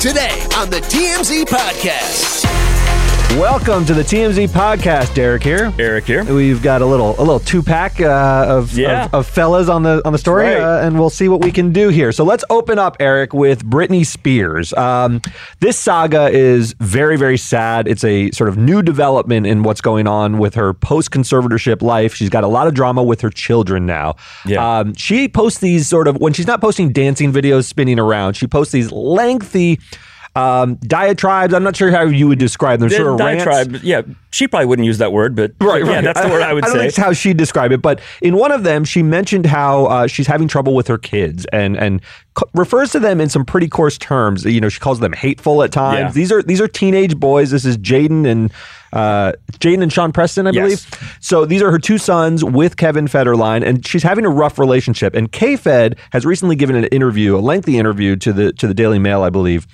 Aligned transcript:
Today 0.00 0.40
on 0.56 0.70
the 0.70 0.80
TMZ 0.80 1.44
Podcast. 1.44 2.39
Welcome 3.38 3.86
to 3.86 3.94
the 3.94 4.02
TMZ 4.02 4.48
podcast. 4.48 5.14
Derek 5.14 5.44
here. 5.44 5.72
Eric 5.78 6.04
here. 6.04 6.24
We've 6.24 6.60
got 6.60 6.82
a 6.82 6.86
little 6.86 7.10
a 7.16 7.20
little 7.22 7.38
two 7.38 7.62
pack 7.62 8.00
uh, 8.00 8.44
of, 8.48 8.76
Yeah. 8.76 9.04
of 9.04 9.14
of 9.14 9.26
fellas 9.28 9.68
on 9.68 9.84
the 9.84 10.02
on 10.04 10.12
the 10.12 10.18
story, 10.18 10.46
Right. 10.46 10.60
uh, 10.60 10.84
and 10.84 10.98
we'll 10.98 11.10
see 11.10 11.28
what 11.28 11.42
we 11.44 11.52
can 11.52 11.72
do 11.72 11.90
here. 11.90 12.10
So 12.10 12.24
let's 12.24 12.42
open 12.50 12.78
up, 12.80 12.96
Eric, 12.98 13.32
with 13.32 13.64
Britney 13.64 14.04
Spears. 14.04 14.72
Um, 14.74 15.22
this 15.60 15.78
saga 15.78 16.28
is 16.28 16.74
very 16.80 17.16
very 17.16 17.38
sad. 17.38 17.86
It's 17.86 18.02
a 18.02 18.32
sort 18.32 18.48
of 18.48 18.56
new 18.58 18.82
development 18.82 19.46
in 19.46 19.62
what's 19.62 19.80
going 19.80 20.08
on 20.08 20.38
with 20.38 20.56
her 20.56 20.74
post 20.74 21.12
conservatorship 21.12 21.82
life. 21.82 22.12
She's 22.14 22.30
got 22.30 22.42
a 22.42 22.48
lot 22.48 22.66
of 22.66 22.74
drama 22.74 23.02
with 23.04 23.20
her 23.20 23.30
children 23.30 23.86
now. 23.86 24.16
Yeah. 24.44 24.80
Um, 24.80 24.92
she 24.94 25.28
posts 25.28 25.60
these 25.60 25.88
sort 25.88 26.08
of 26.08 26.16
when 26.16 26.32
she's 26.32 26.48
not 26.48 26.60
posting 26.60 26.90
dancing 26.92 27.32
videos 27.32 27.64
spinning 27.66 28.00
around. 28.00 28.34
She 28.34 28.48
posts 28.48 28.72
these 28.72 28.90
lengthy. 28.90 29.78
Um, 30.40 30.74
diatribes. 30.76 31.52
I'm 31.54 31.62
not 31.62 31.76
sure 31.76 31.90
how 31.90 32.02
you 32.02 32.28
would 32.28 32.38
describe 32.38 32.80
them. 32.80 32.88
Sort 32.90 33.08
of 33.08 33.18
rants. 33.20 33.82
Yeah, 33.84 34.02
she 34.30 34.48
probably 34.48 34.66
wouldn't 34.66 34.86
use 34.86 34.98
that 34.98 35.12
word, 35.12 35.34
but 35.34 35.52
Right, 35.60 35.84
yeah, 35.84 36.00
that's 36.00 36.20
the 36.20 36.28
word 36.28 36.42
I 36.42 36.52
would 36.52 36.64
I 36.64 36.68
don't 36.68 36.74
say. 36.76 36.80
think 36.82 36.88
it's 36.88 36.96
how 36.96 37.12
she'd 37.12 37.36
describe 37.36 37.72
it, 37.72 37.82
but 37.82 38.00
in 38.22 38.36
one 38.36 38.52
of 38.52 38.62
them, 38.62 38.84
she 38.84 39.02
mentioned 39.02 39.46
how 39.46 39.86
uh, 39.86 40.06
she's 40.06 40.26
having 40.26 40.48
trouble 40.48 40.74
with 40.74 40.86
her 40.88 40.98
kids 40.98 41.46
and 41.52 41.76
and 41.76 42.00
c- 42.38 42.44
refers 42.54 42.90
to 42.92 43.00
them 43.00 43.20
in 43.20 43.28
some 43.28 43.44
pretty 43.44 43.68
coarse 43.68 43.98
terms. 43.98 44.44
You 44.44 44.60
know, 44.60 44.68
she 44.68 44.80
calls 44.80 45.00
them 45.00 45.12
hateful 45.12 45.62
at 45.62 45.72
times. 45.72 45.98
Yeah. 45.98 46.10
These 46.20 46.32
are 46.32 46.42
these 46.42 46.60
are 46.60 46.68
teenage 46.68 47.16
boys. 47.18 47.50
This 47.50 47.64
is 47.64 47.76
Jayden 47.78 48.24
and 48.26 48.52
uh, 48.92 49.32
Jayden 49.60 49.82
and 49.82 49.92
Sean 49.92 50.10
Preston, 50.12 50.46
I 50.46 50.50
Yes. 50.50 50.62
believe. 50.84 51.16
So 51.20 51.44
these 51.44 51.62
are 51.62 51.70
her 51.70 51.78
two 51.78 51.98
sons 51.98 52.42
with 52.44 52.76
Kevin 52.76 53.06
Federline, 53.06 53.64
and 53.64 53.86
she's 53.86 54.02
having 54.02 54.24
a 54.24 54.30
rough 54.30 54.58
relationship. 54.58 55.14
And 55.14 55.30
K 55.30 55.56
Fed 55.56 55.96
has 56.12 56.24
recently 56.26 56.56
given 56.56 56.74
an 56.76 56.84
interview, 56.84 57.36
a 57.36 57.40
lengthy 57.40 57.78
interview 57.78 58.16
to 58.16 58.32
the 58.32 58.52
to 58.54 58.66
the 58.66 58.74
Daily 58.74 58.98
Mail, 58.98 59.22
I 59.22 59.30
believe 59.30 59.66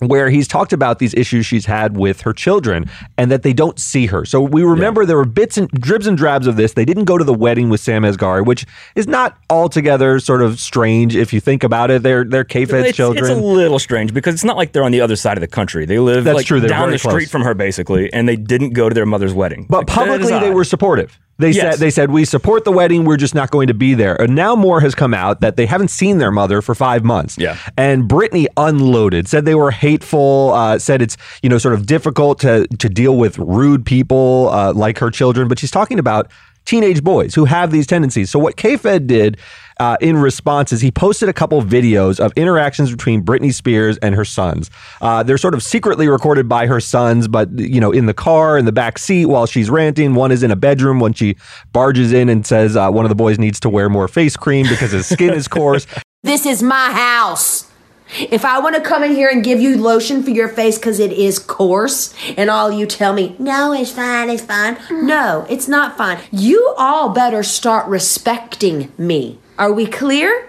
where 0.00 0.28
he's 0.28 0.48
talked 0.48 0.72
about 0.72 0.98
these 0.98 1.14
issues 1.14 1.46
she's 1.46 1.66
had 1.66 1.96
with 1.96 2.22
her 2.22 2.32
children 2.32 2.90
and 3.16 3.30
that 3.30 3.42
they 3.42 3.52
don't 3.52 3.78
see 3.78 4.06
her. 4.06 4.24
So 4.24 4.40
we 4.40 4.62
remember 4.62 5.06
there 5.06 5.16
were 5.16 5.24
bits 5.24 5.56
and 5.56 5.68
dribs 5.70 6.06
and 6.06 6.16
drabs 6.16 6.46
of 6.46 6.56
this. 6.56 6.72
They 6.72 6.84
didn't 6.84 7.04
go 7.04 7.16
to 7.16 7.24
the 7.24 7.34
wedding 7.34 7.68
with 7.70 7.80
Sam 7.80 8.02
Asghari, 8.02 8.44
which 8.44 8.66
is 8.94 9.06
not 9.06 9.38
altogether 9.48 10.18
sort 10.18 10.42
of 10.42 10.58
strange 10.60 11.16
if 11.16 11.32
you 11.32 11.40
think 11.40 11.64
about 11.64 11.90
it. 11.90 12.02
They're 12.02 12.24
they're 12.24 12.44
K-Fed's 12.44 12.88
it's, 12.88 12.96
children. 12.96 13.24
it's 13.24 13.38
a 13.38 13.42
little 13.42 13.78
strange 13.78 14.12
because 14.12 14.34
it's 14.34 14.44
not 14.44 14.56
like 14.56 14.72
they're 14.72 14.84
on 14.84 14.92
the 14.92 15.00
other 15.00 15.16
side 15.16 15.36
of 15.36 15.40
the 15.40 15.48
country. 15.48 15.86
They 15.86 15.98
live 15.98 16.24
That's 16.24 16.36
like 16.36 16.46
true, 16.46 16.60
they're 16.60 16.68
down 16.68 16.90
the 16.90 16.98
street 16.98 17.30
from 17.30 17.42
her, 17.42 17.54
basically, 17.54 18.12
and 18.12 18.28
they 18.28 18.36
didn't 18.36 18.70
go 18.70 18.88
to 18.88 18.94
their 18.94 19.06
mother's 19.06 19.32
wedding. 19.32 19.66
But 19.68 19.78
Like, 19.78 19.86
publicly, 19.86 20.38
they 20.38 20.50
were 20.50 20.64
supportive. 20.64 21.18
They 21.38 21.50
Yes. 21.50 21.74
said 21.74 21.80
they 21.80 21.90
said 21.90 22.10
we 22.12 22.24
support 22.24 22.64
the 22.64 22.70
wedding. 22.70 23.04
We're 23.04 23.16
just 23.16 23.34
not 23.34 23.50
going 23.50 23.66
to 23.66 23.74
be 23.74 23.94
there. 23.94 24.14
And 24.20 24.34
now 24.36 24.54
more 24.54 24.80
has 24.80 24.94
come 24.94 25.12
out 25.12 25.40
that 25.40 25.56
they 25.56 25.66
haven't 25.66 25.88
seen 25.88 26.18
their 26.18 26.30
mother 26.30 26.62
for 26.62 26.74
five 26.76 27.02
months. 27.02 27.36
Yeah. 27.36 27.56
And 27.76 28.04
Britney 28.08 28.46
unloaded, 28.56 29.26
said 29.26 29.44
they 29.44 29.56
were 29.56 29.72
hateful. 29.72 30.52
Uh, 30.54 30.78
said 30.78 31.02
it's 31.02 31.16
you 31.42 31.48
know 31.48 31.58
sort 31.58 31.74
of 31.74 31.86
difficult 31.86 32.38
to 32.40 32.66
to 32.78 32.88
deal 32.88 33.16
with 33.16 33.36
rude 33.38 33.84
people 33.84 34.48
uh, 34.52 34.72
like 34.74 34.98
her 34.98 35.10
children. 35.10 35.48
But 35.48 35.58
she's 35.58 35.72
talking 35.72 35.98
about 35.98 36.30
teenage 36.66 37.02
boys 37.02 37.34
who 37.34 37.44
have 37.46 37.72
these 37.72 37.86
tendencies. 37.86 38.30
So 38.30 38.38
what 38.38 38.56
K-Fed 38.56 39.06
did 39.06 39.36
uh, 39.80 39.96
in 40.00 40.16
response 40.16 40.72
is 40.72 40.80
he 40.80 40.90
posted 40.90 41.28
a 41.28 41.32
couple 41.32 41.62
videos 41.62 42.20
of 42.20 42.32
interactions 42.36 42.90
between 42.90 43.22
Britney 43.22 43.52
Spears 43.52 43.96
and 43.98 44.14
her 44.14 44.24
sons. 44.24 44.70
Uh, 45.00 45.22
they're 45.22 45.38
sort 45.38 45.54
of 45.54 45.62
secretly 45.62 46.08
recorded 46.08 46.48
by 46.48 46.66
her 46.66 46.80
sons, 46.80 47.28
but 47.28 47.50
you 47.58 47.80
know, 47.80 47.92
in 47.92 48.06
the 48.06 48.14
car, 48.14 48.56
in 48.58 48.64
the 48.64 48.72
back 48.72 48.98
seat 48.98 49.26
while 49.26 49.46
she's 49.46 49.70
ranting. 49.70 50.14
One 50.14 50.32
is 50.32 50.42
in 50.42 50.50
a 50.50 50.56
bedroom 50.56 51.00
when 51.00 51.12
she 51.12 51.36
barges 51.72 52.12
in 52.12 52.28
and 52.28 52.46
says 52.46 52.76
uh, 52.76 52.90
one 52.90 53.04
of 53.04 53.08
the 53.08 53.14
boys 53.14 53.38
needs 53.38 53.60
to 53.60 53.68
wear 53.68 53.88
more 53.88 54.08
face 54.08 54.36
cream 54.36 54.66
because 54.68 54.92
his 54.92 55.06
skin 55.06 55.34
is 55.34 55.48
coarse. 55.48 55.86
This 56.24 56.46
is 56.46 56.62
my 56.62 56.90
house. 56.90 57.70
If 58.18 58.46
I 58.46 58.58
want 58.58 58.76
to 58.76 58.80
come 58.80 59.02
in 59.02 59.10
here 59.10 59.28
and 59.28 59.44
give 59.44 59.60
you 59.60 59.76
lotion 59.76 60.22
for 60.22 60.30
your 60.30 60.48
face 60.48 60.78
because 60.78 60.98
it 60.98 61.12
is 61.12 61.38
coarse, 61.38 62.14
and 62.38 62.48
all 62.48 62.72
you 62.72 62.86
tell 62.86 63.12
me, 63.12 63.36
no, 63.38 63.74
it's 63.74 63.92
fine, 63.92 64.30
it's 64.30 64.42
fine. 64.42 64.78
No, 64.90 65.46
it's 65.50 65.68
not 65.68 65.98
fine. 65.98 66.18
You 66.30 66.74
all 66.78 67.10
better 67.10 67.42
start 67.42 67.86
respecting 67.88 68.90
me. 68.96 69.38
Are 69.58 69.72
we 69.72 69.86
clear? 69.86 70.48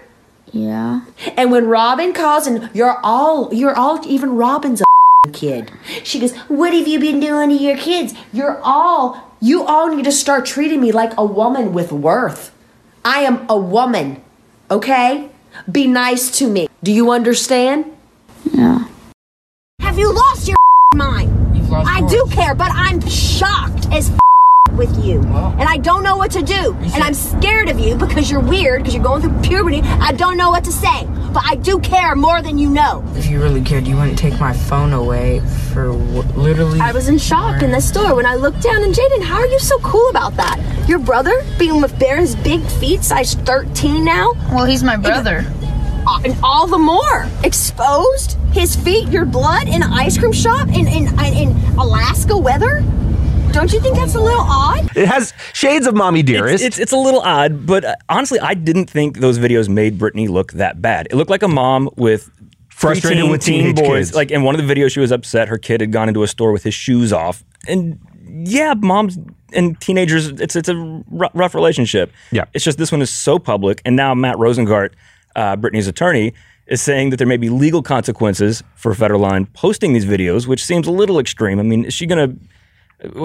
Yeah. 0.52 1.02
And 1.36 1.50
when 1.50 1.66
Robin 1.66 2.12
calls, 2.12 2.46
and 2.46 2.70
you're 2.74 2.98
all, 3.02 3.52
you're 3.54 3.74
all, 3.76 4.04
even 4.06 4.36
Robin's 4.36 4.80
a 4.80 4.84
kid. 5.32 5.70
She 6.02 6.18
goes, 6.18 6.34
What 6.48 6.72
have 6.72 6.88
you 6.88 6.98
been 6.98 7.20
doing 7.20 7.50
to 7.50 7.56
your 7.56 7.76
kids? 7.76 8.14
You're 8.32 8.60
all, 8.62 9.34
you 9.40 9.64
all 9.64 9.94
need 9.94 10.04
to 10.04 10.12
start 10.12 10.46
treating 10.46 10.80
me 10.80 10.92
like 10.92 11.12
a 11.16 11.24
woman 11.24 11.72
with 11.72 11.92
worth. 11.92 12.52
I 13.04 13.20
am 13.20 13.46
a 13.48 13.56
woman, 13.56 14.22
okay? 14.70 15.30
Be 15.70 15.86
nice 15.86 16.36
to 16.38 16.48
me. 16.50 16.68
Do 16.82 16.92
you 16.92 17.10
understand? 17.12 17.84
Yeah. 18.52 18.86
Have 19.80 19.98
you 19.98 20.12
lost 20.12 20.48
your 20.48 20.56
mind? 20.94 21.32
I 21.72 22.06
do 22.08 22.26
care, 22.30 22.54
but 22.54 22.70
I'm 22.72 23.00
shocked 23.08 23.86
as 23.92 24.10
with 24.76 25.04
you. 25.04 25.20
And 25.20 25.62
I 25.62 25.78
don't 25.78 26.02
know 26.02 26.16
what 26.16 26.30
to 26.32 26.42
do. 26.42 26.74
And 26.94 27.02
I'm 27.02 27.14
scared 27.14 27.68
of 27.68 27.80
you 27.80 27.96
because 27.96 28.30
you're 28.30 28.40
weird, 28.40 28.82
because 28.82 28.94
you're 28.94 29.02
going 29.04 29.22
through 29.22 29.38
puberty. 29.42 29.80
I 29.82 30.12
don't 30.12 30.36
know 30.36 30.50
what 30.50 30.64
to 30.64 30.72
say. 30.72 31.06
But 31.32 31.42
I 31.46 31.56
do 31.56 31.78
care 31.80 32.14
more 32.14 32.40
than 32.40 32.56
you 32.56 32.70
know. 32.70 33.04
If 33.14 33.26
you 33.26 33.42
really 33.42 33.62
cared, 33.62 33.86
you 33.86 33.96
wouldn't 33.96 34.18
take 34.18 34.38
my 34.40 34.52
phone 34.52 34.92
away 34.92 35.40
for 35.72 35.92
wh- 35.92 36.36
literally. 36.36 36.80
I 36.80 36.92
was 36.92 37.08
in 37.08 37.18
shock 37.18 37.62
in 37.62 37.72
the 37.72 37.80
store 37.80 38.14
when 38.14 38.24
I 38.24 38.36
looked 38.36 38.62
down 38.62 38.82
and 38.82 38.94
Jayden, 38.94 39.22
how 39.22 39.38
are 39.40 39.46
you 39.46 39.58
so 39.58 39.78
cool 39.80 40.08
about 40.08 40.34
that? 40.36 40.58
Your 40.88 40.98
brother 40.98 41.44
being 41.58 41.82
with 41.82 41.98
Baron's 41.98 42.36
big 42.36 42.62
feet, 42.64 43.02
size 43.02 43.34
13 43.34 44.04
now? 44.04 44.32
Well, 44.50 44.64
he's 44.64 44.82
my 44.82 44.96
brother. 44.96 45.44
Uh, 46.08 46.20
and 46.24 46.36
all 46.42 46.66
the 46.66 46.78
more 46.78 47.26
exposed 47.42 48.38
his 48.52 48.76
feet 48.76 49.08
your 49.08 49.24
blood 49.24 49.66
in 49.66 49.82
an 49.82 49.92
ice 49.92 50.16
cream 50.16 50.32
shop 50.32 50.68
in, 50.68 50.86
in, 50.86 51.08
in 51.34 51.48
alaska 51.78 52.38
weather 52.38 52.80
don't 53.52 53.72
you 53.72 53.80
think 53.80 53.96
that's 53.96 54.14
a 54.14 54.20
little 54.20 54.40
odd 54.40 54.96
It 54.96 55.08
has 55.08 55.32
shades 55.52 55.86
of 55.86 55.94
mommy 55.94 56.22
dearest. 56.22 56.54
It's, 56.64 56.64
it's 56.64 56.78
it's 56.78 56.92
a 56.92 56.96
little 56.96 57.20
odd, 57.20 57.66
but 57.66 57.84
uh, 57.84 57.94
honestly, 58.08 58.38
I 58.40 58.54
didn't 58.54 58.88
think 58.90 59.18
those 59.18 59.38
videos 59.38 59.68
made 59.68 59.98
Britney 59.98 60.28
look 60.28 60.52
that 60.52 60.80
bad. 60.82 61.08
It 61.10 61.16
looked 61.16 61.30
like 61.30 61.42
a 61.42 61.48
mom 61.48 61.90
with 61.96 62.30
Frustrated 62.68 63.24
preteen 63.24 63.30
with 63.30 63.40
teen 63.42 63.74
boys. 63.74 63.86
kids. 63.86 64.14
Like 64.14 64.30
in 64.30 64.42
one 64.42 64.58
of 64.58 64.66
the 64.66 64.74
videos, 64.74 64.92
she 64.92 65.00
was 65.00 65.10
upset 65.10 65.48
her 65.48 65.58
kid 65.58 65.80
had 65.80 65.92
gone 65.92 66.08
into 66.08 66.22
a 66.22 66.28
store 66.28 66.52
with 66.52 66.62
his 66.62 66.74
shoes 66.74 67.12
off, 67.12 67.42
and 67.66 67.98
yeah, 68.28 68.74
moms 68.76 69.18
and 69.54 69.80
teenagers, 69.80 70.26
it's 70.28 70.56
it's 70.56 70.68
a 70.68 71.02
r- 71.18 71.30
rough 71.32 71.54
relationship. 71.54 72.12
Yeah. 72.32 72.44
it's 72.52 72.64
just 72.64 72.76
this 72.76 72.92
one 72.92 73.00
is 73.00 73.08
so 73.10 73.38
public, 73.38 73.80
and 73.84 73.96
now 73.96 74.14
Matt 74.14 74.36
Rosengart, 74.36 74.90
uh, 75.34 75.56
Britney's 75.56 75.86
attorney. 75.88 76.34
Is 76.66 76.82
saying 76.82 77.10
that 77.10 77.18
there 77.18 77.28
may 77.28 77.36
be 77.36 77.48
legal 77.48 77.80
consequences 77.80 78.64
for 78.74 78.92
Federline 78.92 79.46
posting 79.52 79.92
these 79.92 80.04
videos, 80.04 80.48
which 80.48 80.64
seems 80.64 80.88
a 80.88 80.90
little 80.90 81.20
extreme. 81.20 81.60
I 81.60 81.62
mean, 81.62 81.84
is 81.84 81.94
she 81.94 82.06
going 82.06 82.28
to 82.28 82.36
was 82.36 82.40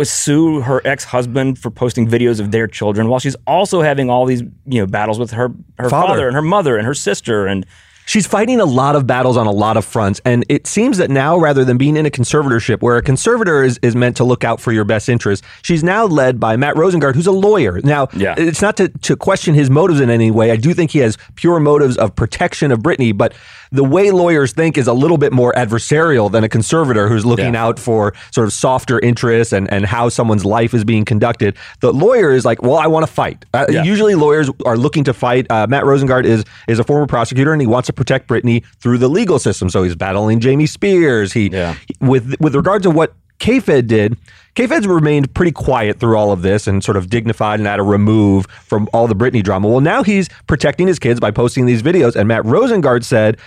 sue 0.04 0.62
her 0.62 0.82
ex-husband 0.86 1.58
for 1.58 1.72
posting 1.72 2.08
videos 2.08 2.40
of 2.40 2.52
their 2.52 2.68
children 2.68 3.08
while 3.08 3.20
she's 3.20 3.36
also 3.48 3.82
having 3.82 4.10
all 4.10 4.26
these 4.26 4.42
you 4.66 4.80
know 4.82 4.86
battles 4.86 5.18
with 5.18 5.32
her 5.32 5.54
her 5.80 5.90
Father. 5.90 6.08
father, 6.08 6.28
and 6.28 6.36
her 6.36 6.42
mother 6.42 6.78
and 6.78 6.86
her 6.86 6.94
sister 6.94 7.48
and 7.48 7.66
She's 8.12 8.28
fighting 8.28 8.60
a 8.60 8.66
lot 8.66 8.98
of 8.98 9.08
battles 9.08 9.38
on 9.38 9.48
a 9.48 9.52
lot 9.54 9.78
of 9.78 9.86
fronts. 9.86 10.20
And 10.26 10.44
it 10.50 10.68
seems 10.68 10.98
that 10.98 11.10
now, 11.10 11.38
rather 11.38 11.64
than 11.64 11.78
being 11.78 11.96
in 11.96 12.06
a 12.06 12.10
conservatorship 12.10 12.82
where 12.82 12.98
a 12.98 13.02
conservator 13.02 13.64
is, 13.64 13.80
is 13.82 13.96
meant 13.96 14.18
to 14.18 14.26
look 14.26 14.44
out 14.44 14.60
for 14.60 14.74
your 14.74 14.84
best 14.84 15.08
interest, 15.08 15.46
she's 15.62 15.82
now 15.82 16.08
led 16.08 16.38
by 16.38 16.58
Matt 16.58 16.76
Rosengart, 16.76 17.16
who's 17.16 17.26
a 17.26 17.32
lawyer. 17.32 17.80
Now, 17.86 18.10
Yeah. 18.14 18.36
it's 18.38 18.62
not 18.62 18.76
to, 18.76 18.90
to 18.90 19.16
question 19.16 19.54
his 19.56 19.70
motives 19.70 20.02
in 20.02 20.10
any 20.10 20.30
way. 20.30 20.52
I 20.52 20.58
do 20.58 20.74
think 20.74 20.92
he 20.92 21.00
has 21.00 21.18
pure 21.36 21.62
motives 21.62 21.96
of 21.96 22.14
protection 22.14 22.74
of 22.74 22.80
Britney, 22.80 23.18
but 23.18 23.34
the 23.72 23.86
way 23.86 24.12
lawyers 24.12 24.52
think 24.52 24.78
is 24.78 24.88
a 24.88 24.94
little 24.94 25.18
bit 25.18 25.32
more 25.32 25.54
adversarial 25.54 26.30
than 26.30 26.44
a 26.44 26.50
conservator 26.50 27.08
who's 27.08 27.26
looking 27.26 27.54
Yeah. 27.54 27.64
out 27.64 27.80
for 27.80 28.14
sort 28.32 28.46
of 28.46 28.52
softer 28.52 29.00
interests 29.00 29.54
and, 29.54 29.72
and 29.72 29.86
how 29.86 30.10
someone's 30.10 30.44
life 30.44 30.74
is 30.74 30.84
being 30.84 31.06
conducted. 31.06 31.56
The 31.80 31.94
lawyer 31.94 32.32
is 32.32 32.44
like, 32.44 32.62
well, 32.62 32.76
I 32.76 32.88
want 32.88 33.06
to 33.08 33.12
fight. 33.12 33.46
Uh, 33.54 33.68
Yeah. 33.70 33.84
Usually 33.84 34.16
lawyers 34.16 34.50
are 34.66 34.76
looking 34.76 35.06
to 35.06 35.14
fight. 35.14 35.48
Uh, 35.50 35.66
Matt 35.70 35.86
Rosengart 35.86 36.26
is 36.26 36.44
is 36.68 36.80
a 36.80 36.84
former 36.84 37.08
prosecutor 37.08 37.54
and 37.54 37.62
he 37.62 37.68
wants 37.68 37.88
to 37.88 37.94
protect 38.02 38.28
Britney 38.28 38.64
through 38.80 38.98
the 38.98 39.08
legal 39.08 39.38
system. 39.38 39.70
So 39.70 39.84
he's 39.84 39.96
battling 39.96 40.40
Jamie 40.40 40.66
Spears. 40.66 41.34
He 41.34 41.50
Yeah. 41.50 41.76
with 42.00 42.36
with 42.40 42.56
regard 42.56 42.82
to 42.84 42.90
what 42.90 43.14
K-Fed 43.40 43.88
did, 43.88 44.18
K-Fed's 44.56 44.86
remained 44.88 45.34
pretty 45.34 45.52
quiet 45.52 46.00
through 46.00 46.16
all 46.18 46.32
of 46.32 46.42
this 46.42 46.68
and 46.68 46.84
sort 46.84 46.98
of 46.98 47.10
dignified 47.10 47.60
and 47.60 47.68
at 47.68 47.80
a 47.80 47.84
remove 47.84 48.46
from 48.66 48.88
all 48.94 49.08
the 49.08 49.16
Britney 49.16 49.44
drama. 49.44 49.68
Well, 49.68 49.82
now 49.82 50.04
he's 50.04 50.30
protecting 50.48 50.88
his 50.88 51.00
kids 51.00 51.20
by 51.20 51.32
posting 51.32 51.66
these 51.66 51.82
videos. 51.82 52.16
And 52.16 52.28
Matt 52.28 52.44
Rosengart 52.44 53.04
said, 53.04 53.38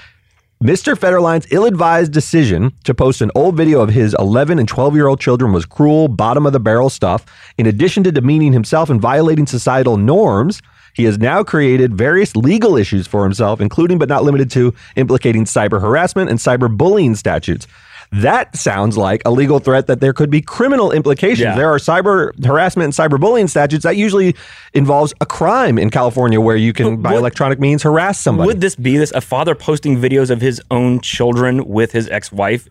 Mr. 0.62 0.95
Federline's 0.97 1.47
ill 1.51 1.65
advised 1.65 2.12
decision 2.12 2.73
to 2.85 2.95
post 2.95 3.21
an 3.21 3.31
old 3.35 3.56
video 3.56 3.81
of 3.81 3.91
his 3.91 4.17
11 4.19 4.59
and 4.59 4.67
12 4.69 4.95
year 4.97 5.06
old 5.06 5.21
children 5.21 5.53
was 5.53 5.67
cruel, 5.67 6.09
bottom 6.09 6.47
of 6.47 6.53
the 6.53 6.61
barrel 6.61 6.91
stuff. 6.91 7.27
In 7.59 7.67
addition 7.67 8.03
to 8.05 8.11
demeaning 8.12 8.53
himself 8.53 8.89
and 8.91 9.01
violating 9.01 9.47
societal 9.47 9.97
norms, 9.97 10.62
he 10.94 11.05
has 11.05 11.19
now 11.19 11.43
created 11.44 11.94
various 11.94 12.35
legal 12.35 12.76
issues 12.76 13.06
for 13.06 13.25
himself, 13.25 13.61
including 13.61 13.99
but 13.99 14.08
not 14.08 14.25
limited 14.25 14.50
to 14.52 14.75
implicating 14.96 15.44
cyber 15.44 15.81
harassment 15.81 16.31
and 16.31 16.38
cyber 16.38 16.75
bullying 16.75 17.14
statutes. 17.14 17.67
That 18.12 18.56
sounds 18.56 18.96
like 18.96 19.23
a 19.25 19.31
legal 19.32 19.58
threat 19.58 19.88
that 19.88 19.99
there 20.00 20.12
could 20.12 20.31
be 20.31 20.41
criminal 20.41 20.93
implications. 20.93 21.41
Yeah. 21.41 21.56
There 21.56 21.69
are 21.73 21.79
cyber 21.79 22.32
harassment 22.44 22.85
and 22.85 22.94
cyberbullying 22.94 23.50
statutes 23.50 23.82
that 23.82 23.96
usually 23.96 24.37
involves 24.73 25.12
a 25.20 25.26
crime 25.26 25.79
in 25.79 25.91
California 25.91 26.41
where 26.41 26.55
you 26.55 26.73
can, 26.73 27.02
by 27.02 27.12
would- 27.12 27.19
electronic 27.19 27.58
means, 27.58 27.82
harass 27.82 28.20
somebody. 28.20 28.46
Would 28.46 28.61
this 28.61 28.76
be 28.76 28.96
this 28.99 29.11
a 29.12 29.20
father 29.20 29.56
posting 29.56 29.96
videos 29.96 30.31
of 30.31 30.41
his 30.41 30.62
own 30.70 31.00
children 31.00 31.64
with 31.67 31.91
his 31.91 32.08
ex-wife? 32.08 32.69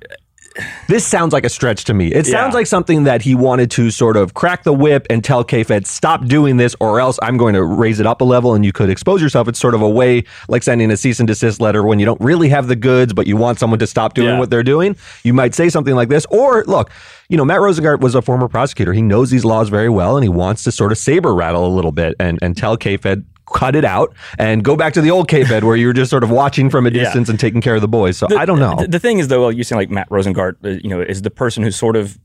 This 0.87 1.05
sounds 1.05 1.33
like 1.33 1.45
a 1.45 1.49
stretch 1.49 1.83
to 1.85 1.93
me. 1.93 2.07
It 2.13 2.27
Yeah. 2.27 2.31
sounds 2.33 2.53
like 2.53 2.67
something 2.67 3.05
that 3.05 3.23
he 3.23 3.33
wanted 3.33 3.71
to 3.71 3.89
sort 3.89 4.15
of 4.17 4.33
crack 4.35 4.63
the 4.63 4.73
whip 4.73 5.07
and 5.09 5.23
tell 5.23 5.43
K-Fed, 5.43 5.87
stop 5.87 6.25
doing 6.27 6.57
this 6.57 6.75
or 6.79 6.99
else 6.99 7.17
I'm 7.23 7.37
going 7.37 7.55
to 7.55 7.63
raise 7.63 7.99
it 7.99 8.05
up 8.05 8.21
a 8.21 8.23
level 8.23 8.53
and 8.53 8.63
you 8.63 8.71
could 8.71 8.89
expose 8.89 9.21
yourself. 9.21 9.47
It's 9.47 9.59
sort 9.59 9.73
of 9.73 9.81
a 9.81 9.89
way 9.89 10.25
like 10.47 10.61
sending 10.61 10.91
a 10.91 10.97
cease 10.97 11.19
and 11.19 11.27
desist 11.27 11.59
letter 11.59 11.81
when 11.83 11.97
you 11.99 12.05
don't 12.05 12.21
really 12.21 12.49
have 12.49 12.67
the 12.67 12.75
goods, 12.75 13.13
but 13.13 13.25
you 13.25 13.35
want 13.35 13.57
someone 13.57 13.79
to 13.79 13.87
stop 13.87 14.13
doing 14.13 14.29
Yeah. 14.29 14.39
what 14.39 14.51
they're 14.51 14.61
doing. 14.63 14.95
You 15.23 15.33
might 15.33 15.55
say 15.55 15.69
something 15.69 15.95
like 15.95 16.09
this. 16.09 16.25
Or 16.29 16.63
look, 16.67 16.91
you 17.29 17.37
know, 17.37 17.45
Matt 17.45 17.59
Rosengart 17.59 17.99
was 18.01 18.13
a 18.13 18.21
former 18.21 18.47
prosecutor. 18.47 18.93
He 18.93 19.01
knows 19.01 19.31
these 19.31 19.45
laws 19.45 19.69
very 19.69 19.89
well 19.89 20.17
and 20.17 20.23
he 20.23 20.29
wants 20.29 20.63
to 20.65 20.71
sort 20.71 20.91
of 20.91 20.99
saber 20.99 21.33
rattle 21.33 21.65
a 21.65 21.73
little 21.73 21.91
bit 21.91 22.13
and, 22.19 22.37
and 22.43 22.55
tell 22.55 22.77
K-Fed, 22.77 23.25
cut 23.45 23.75
it 23.75 23.85
out 23.85 24.13
and 24.37 24.63
go 24.63 24.75
back 24.75 24.93
to 24.93 25.01
the 25.01 25.11
old 25.11 25.27
K-Fed 25.27 25.63
where 25.63 25.75
you 25.75 25.87
were 25.87 25.93
just 25.93 26.09
sort 26.09 26.23
of 26.23 26.29
watching 26.29 26.69
from 26.69 26.85
a 26.87 26.89
Yeah. 26.89 27.03
distance 27.03 27.29
and 27.29 27.39
taking 27.39 27.61
care 27.61 27.75
of 27.75 27.81
the 27.81 27.87
boys. 27.87 28.17
So 28.17 28.27
I 28.37 28.45
don't 28.45 28.59
know. 28.59 28.75
The, 28.79 28.87
the 28.87 28.99
thing 28.99 29.19
is, 29.19 29.27
though, 29.27 29.49
you 29.49 29.63
seem 29.63 29.77
like 29.77 29.89
Matt 29.89 30.09
Rosengart, 30.09 30.55
uh, 30.63 30.69
you 30.81 30.89
know, 30.89 31.01
is 31.01 31.21
the 31.23 31.31
person 31.31 31.63
who's 31.63 31.75
sort 31.75 31.95
of. 31.95 32.17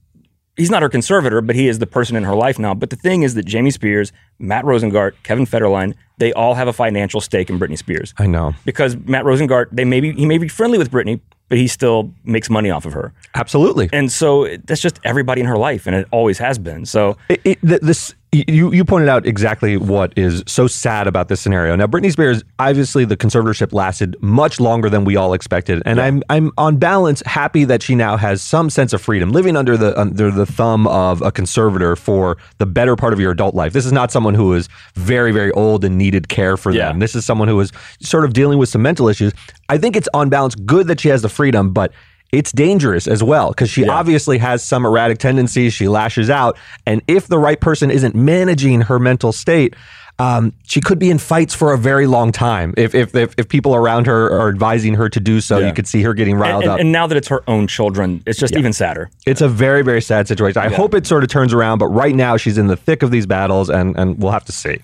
He's 0.56 0.72
not 0.72 0.82
her 0.82 0.88
conservator, 0.88 1.40
but 1.40 1.54
he 1.54 1.68
is 1.68 1.78
the 1.78 1.86
person 1.86 2.16
in 2.16 2.24
her 2.24 2.34
life 2.34 2.58
now. 2.58 2.74
But 2.74 2.90
the 2.90 2.96
thing 2.96 3.22
is 3.22 3.34
that 3.34 3.44
Jamie 3.46 3.70
Spears, 3.70 4.10
Matt 4.40 4.64
Rosengart, 4.64 5.12
Kevin 5.22 5.46
Federline, 5.46 5.94
they 6.18 6.32
all 6.32 6.54
have 6.54 6.66
a 6.66 6.72
financial 6.72 7.20
stake 7.20 7.48
in 7.48 7.60
Britney 7.60 7.78
Spears. 7.78 8.12
I 8.18 8.26
know. 8.26 8.54
Because 8.64 8.96
Matt 8.96 9.24
Rosengart, 9.24 9.66
they 9.70 9.84
may 9.84 10.00
be, 10.00 10.10
he 10.14 10.26
may 10.26 10.36
be 10.36 10.48
friendly 10.48 10.76
with 10.76 10.90
Britney, 10.90 11.20
but 11.48 11.58
he 11.58 11.68
still 11.68 12.12
makes 12.24 12.50
money 12.50 12.70
off 12.70 12.86
of 12.86 12.92
her. 12.94 13.12
Absolutely. 13.36 13.88
And 13.92 14.10
so 14.10 14.48
that's 14.64 14.80
just 14.80 14.98
everybody 15.04 15.42
in 15.42 15.46
her 15.46 15.56
life, 15.56 15.86
and 15.86 15.94
it 15.94 16.08
always 16.10 16.38
has 16.38 16.58
been. 16.58 16.84
So 16.86 17.16
It, 17.28 17.40
it, 17.44 17.60
th- 17.60 17.80
this 17.80 18.14
you 18.32 18.72
you 18.72 18.84
pointed 18.84 19.08
out 19.08 19.26
exactly 19.26 19.76
what 19.78 20.12
is 20.16 20.42
so 20.46 20.66
sad 20.66 21.06
about 21.06 21.28
this 21.28 21.40
scenario. 21.40 21.74
Now, 21.76 21.86
Britney 21.86 22.12
Spears, 22.12 22.44
obviously, 22.58 23.04
the 23.06 23.16
conservatorship 23.16 23.72
lasted 23.72 24.16
much 24.20 24.60
longer 24.60 24.90
than 24.90 25.04
we 25.04 25.16
all 25.16 25.32
expected, 25.32 25.82
and 25.86 25.98
I'm 26.00 26.22
I'm 26.28 26.50
on 26.58 26.76
balance 26.76 27.22
happy 27.24 27.64
that 27.64 27.82
she 27.82 27.94
now 27.94 28.16
has 28.18 28.42
some 28.42 28.68
sense 28.68 28.92
of 28.92 29.00
freedom, 29.00 29.32
living 29.32 29.56
under 29.56 29.76
the 29.78 29.98
under 29.98 30.30
the 30.30 30.44
thumb 30.44 30.86
of 30.88 31.22
a 31.22 31.32
conservator 31.32 31.96
for 31.96 32.36
the 32.58 32.66
better 32.66 32.96
part 32.96 33.14
of 33.14 33.20
your 33.20 33.32
adult 33.32 33.54
life. 33.54 33.72
This 33.72 33.86
is 33.86 33.92
not 33.92 34.12
someone 34.12 34.34
who 34.34 34.52
is 34.52 34.68
very 34.94 35.32
very 35.32 35.50
old 35.52 35.84
and 35.84 35.96
needed 35.96 36.28
care 36.28 36.56
for 36.58 36.70
Yeah. 36.70 36.88
them. 36.88 36.98
This 36.98 37.14
is 37.14 37.24
someone 37.24 37.48
who 37.48 37.58
is 37.60 37.72
sort 38.00 38.24
of 38.24 38.34
dealing 38.34 38.58
with 38.58 38.68
some 38.68 38.82
mental 38.82 39.08
issues. 39.08 39.32
I 39.70 39.78
think 39.78 39.96
it's 39.96 40.08
on 40.12 40.28
balance 40.28 40.54
good 40.54 40.86
that 40.88 41.00
she 41.00 41.08
has 41.08 41.22
the 41.22 41.28
freedom, 41.30 41.72
but 41.72 41.92
it's 42.32 42.52
dangerous 42.52 43.06
as 43.06 43.22
well 43.22 43.50
because 43.50 43.70
she 43.70 43.88
obviously 43.88 44.38
has 44.38 44.62
some 44.62 44.84
erratic 44.84 45.18
tendencies. 45.18 45.72
She 45.72 45.88
lashes 45.88 46.28
out. 46.28 46.58
And 46.86 47.02
if 47.08 47.28
the 47.28 47.38
right 47.38 47.60
person 47.60 47.90
isn't 47.90 48.14
managing 48.14 48.82
her 48.82 48.98
mental 48.98 49.32
state, 49.32 49.74
um, 50.20 50.52
she 50.64 50.80
could 50.80 50.98
be 50.98 51.10
in 51.10 51.18
fights 51.18 51.54
for 51.54 51.72
a 51.72 51.78
very 51.78 52.06
long 52.08 52.32
time. 52.32 52.74
If, 52.76 52.92
if, 52.94 53.14
if, 53.14 53.34
if 53.38 53.48
people 53.48 53.74
around 53.74 54.06
her 54.08 54.26
are 54.30 54.48
advising 54.48 54.94
her 54.94 55.08
to 55.08 55.20
do 55.20 55.40
so, 55.40 55.58
Yeah. 55.58 55.68
you 55.68 55.72
could 55.72 55.86
see 55.86 56.02
her 56.02 56.12
getting 56.12 56.36
riled 56.36 56.64
and, 56.64 56.72
up. 56.72 56.80
and 56.80 56.90
now 56.90 57.06
that 57.06 57.16
it's 57.16 57.28
her 57.28 57.42
own 57.48 57.68
children, 57.68 58.22
it's 58.26 58.38
just 58.38 58.56
even 58.56 58.72
sadder. 58.72 59.10
it's 59.26 59.40
a 59.40 59.48
very, 59.48 59.82
very 59.82 60.02
sad 60.02 60.26
situation. 60.26 60.60
I 60.60 60.68
hope 60.68 60.92
it 60.94 61.06
sort 61.06 61.22
of 61.22 61.30
turns 61.30 61.54
around, 61.54 61.78
but 61.78 61.86
right 61.88 62.14
now 62.16 62.36
she's 62.36 62.58
in 62.58 62.66
the 62.66 62.76
thick 62.76 63.02
of 63.04 63.10
these 63.12 63.26
battles, 63.26 63.70
and, 63.70 63.96
and 63.96 64.18
we'll 64.20 64.32
have 64.32 64.44
to 64.46 64.52
see. 64.52 64.78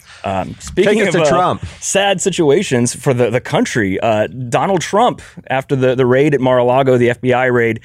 Speaking 0.61 0.95
Take 1.01 1.09
us 1.09 1.15
of 1.17 1.23
to 1.23 1.23
uh, 1.23 1.29
Trump. 1.29 1.65
sad 1.81 2.21
situations 2.21 2.95
for 2.95 3.13
the, 3.13 3.31
the 3.31 3.41
country, 3.41 3.99
uh, 4.01 4.29
Donald 4.29 4.83
Trump, 4.83 5.21
after 5.49 5.75
the, 5.75 5.95
the 5.97 6.07
raid 6.07 6.35
at 6.35 6.41
Mar-a-Lago, 6.41 6.97
the 6.97 7.09
FBI 7.09 7.53
raid, 7.53 7.81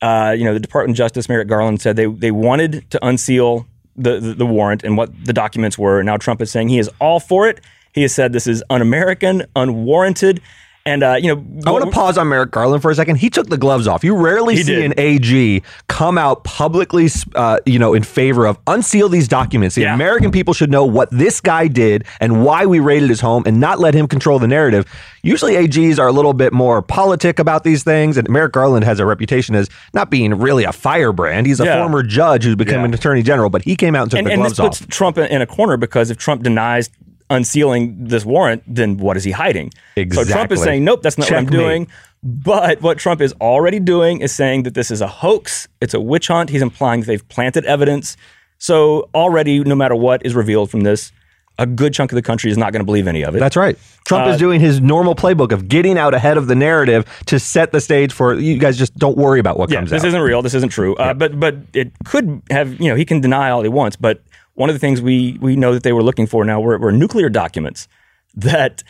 uh, 0.00 0.34
you 0.36 0.44
know, 0.44 0.54
the 0.54 0.60
Department 0.60 0.94
of 0.94 0.98
Justice, 0.98 1.28
Merrick 1.28 1.48
Garland 1.48 1.80
said 1.80 1.96
they, 1.96 2.06
they 2.06 2.30
wanted 2.30 2.90
to 2.90 3.06
unseal 3.06 3.66
the, 3.96 4.20
the, 4.20 4.34
the 4.34 4.46
warrant 4.46 4.84
and 4.84 4.96
what 4.96 5.10
the 5.24 5.32
documents 5.32 5.78
were. 5.78 6.02
Now 6.02 6.16
Trump 6.16 6.40
is 6.40 6.50
saying 6.50 6.68
he 6.68 6.78
is 6.78 6.90
all 7.00 7.20
for 7.20 7.48
it. 7.48 7.60
He 7.92 8.02
has 8.02 8.14
said 8.14 8.32
this 8.32 8.46
is 8.46 8.62
un-American, 8.70 9.44
unwarranted. 9.54 10.40
And, 10.86 11.02
uh, 11.02 11.14
you 11.18 11.34
know, 11.34 11.42
I 11.66 11.70
want 11.70 11.82
to 11.86 11.90
pause 11.90 12.18
on 12.18 12.28
Merrick 12.28 12.50
Garland 12.50 12.82
for 12.82 12.90
a 12.90 12.94
second. 12.94 13.16
He 13.16 13.30
took 13.30 13.48
the 13.48 13.56
gloves 13.56 13.86
off. 13.88 14.04
You 14.04 14.14
rarely 14.14 14.56
see 14.56 14.64
did. 14.64 14.84
an 14.84 14.94
AG 14.98 15.62
come 15.88 16.18
out 16.18 16.44
publicly, 16.44 17.08
uh, 17.34 17.58
you 17.64 17.78
know, 17.78 17.94
in 17.94 18.02
favor 18.02 18.44
of 18.46 18.58
unseal 18.66 19.08
these 19.08 19.26
documents. 19.26 19.76
The 19.76 19.82
Yeah. 19.82 19.94
American 19.94 20.30
people 20.30 20.52
should 20.52 20.70
know 20.70 20.84
what 20.84 21.08
this 21.10 21.40
guy 21.40 21.68
did 21.68 22.04
and 22.20 22.44
why 22.44 22.66
we 22.66 22.80
raided 22.80 23.08
his 23.08 23.22
home, 23.22 23.44
and 23.46 23.58
not 23.60 23.80
let 23.80 23.94
him 23.94 24.06
control 24.06 24.38
the 24.38 24.46
narrative. 24.46 24.84
Usually, 25.22 25.54
AGs 25.56 25.98
are 25.98 26.06
a 26.06 26.12
little 26.12 26.34
bit 26.34 26.52
more 26.52 26.82
politic 26.82 27.38
about 27.38 27.64
these 27.64 27.82
things, 27.82 28.18
and 28.18 28.28
Merrick 28.28 28.52
Garland 28.52 28.84
has 28.84 29.00
a 29.00 29.06
reputation 29.06 29.54
as 29.54 29.70
not 29.94 30.10
being 30.10 30.34
really 30.38 30.64
a 30.64 30.72
firebrand. 30.72 31.46
He's 31.46 31.60
a 31.60 31.64
Yeah. 31.64 31.80
former 31.80 32.02
judge 32.02 32.44
who's 32.44 32.56
become 32.56 32.80
Yeah. 32.80 32.84
an 32.84 32.92
attorney 32.94 33.22
general, 33.22 33.48
but 33.48 33.62
he 33.62 33.74
came 33.74 33.94
out 33.94 34.02
and 34.02 34.10
took 34.10 34.18
and, 34.18 34.26
the 34.26 34.32
and 34.32 34.44
this 34.44 34.52
gloves 34.52 34.80
puts 34.80 34.82
off. 34.82 34.88
Trump 34.88 35.16
in 35.16 35.40
a 35.40 35.46
corner 35.46 35.78
because 35.78 36.10
if 36.10 36.18
Trump 36.18 36.42
denies 36.42 36.90
unsealing 37.34 37.96
this 37.98 38.24
warrant, 38.24 38.62
then 38.66 38.96
what 38.96 39.16
is 39.16 39.24
he 39.24 39.30
hiding? 39.30 39.72
So 40.12 40.24
Trump 40.24 40.52
is 40.52 40.62
saying, 40.62 40.84
nope, 40.84 41.02
that's 41.02 41.18
not 41.18 41.30
what 41.30 41.38
I'm 41.38 41.46
doing. 41.46 41.88
But 42.22 42.80
what 42.80 42.96
Trump 42.98 43.20
is 43.20 43.34
already 43.40 43.78
doing 43.80 44.20
is 44.22 44.32
saying 44.32 44.62
that 44.62 44.72
this 44.72 44.90
is 44.90 45.02
a 45.02 45.06
hoax, 45.06 45.68
it's 45.82 45.92
a 45.92 46.00
witch 46.00 46.28
hunt. 46.28 46.48
He's 46.48 46.62
implying 46.62 47.00
that 47.00 47.06
they've 47.06 47.28
planted 47.28 47.66
evidence. 47.66 48.16
So 48.58 49.10
already, 49.14 49.62
no 49.62 49.74
matter 49.74 49.94
what 49.94 50.24
is 50.24 50.34
revealed 50.34 50.70
from 50.70 50.80
this, 50.80 51.12
a 51.58 51.66
good 51.66 51.92
chunk 51.92 52.10
of 52.12 52.16
the 52.16 52.22
country 52.22 52.50
is 52.50 52.56
not 52.56 52.72
going 52.72 52.80
to 52.80 52.84
believe 52.86 53.06
any 53.06 53.22
of 53.22 53.36
it. 53.36 53.40
That's 53.40 53.56
right. 53.56 53.78
Trump 54.06 54.26
Uh, 54.26 54.30
is 54.30 54.38
doing 54.38 54.58
his 54.58 54.80
normal 54.80 55.14
playbook 55.14 55.52
of 55.52 55.68
getting 55.68 55.98
out 55.98 56.14
ahead 56.14 56.36
of 56.36 56.46
the 56.46 56.54
narrative 56.54 57.04
to 57.26 57.38
set 57.38 57.72
the 57.72 57.80
stage 57.80 58.12
for 58.12 58.34
you 58.34 58.58
guys. 58.58 58.76
Just 58.76 58.96
don't 58.96 59.16
worry 59.16 59.38
about 59.38 59.58
what 59.58 59.70
yeah, 59.70 59.78
comes 59.78 59.90
this 59.90 60.02
out. 60.02 60.08
isn't 60.08 60.20
real. 60.20 60.42
This 60.42 60.54
isn't 60.54 60.70
true. 60.70 60.96
Uh, 60.96 61.14
but 61.14 61.38
but 61.38 61.56
it 61.72 61.92
could 62.04 62.42
have. 62.50 62.80
You 62.80 62.88
know, 62.88 62.96
he 62.96 63.04
can 63.04 63.20
deny 63.20 63.50
all 63.50 63.62
he 63.62 63.68
wants. 63.68 63.96
But 63.96 64.22
one 64.54 64.70
of 64.70 64.74
the 64.74 64.80
things 64.80 65.02
we 65.02 65.38
we 65.40 65.56
know 65.56 65.74
that 65.74 65.82
they 65.82 65.92
were 65.92 66.02
looking 66.02 66.26
for 66.26 66.44
now 66.44 66.60
were, 66.60 66.78
were 66.78 66.92
nuclear 66.92 67.28
documents 67.28 67.88
that 68.34 68.82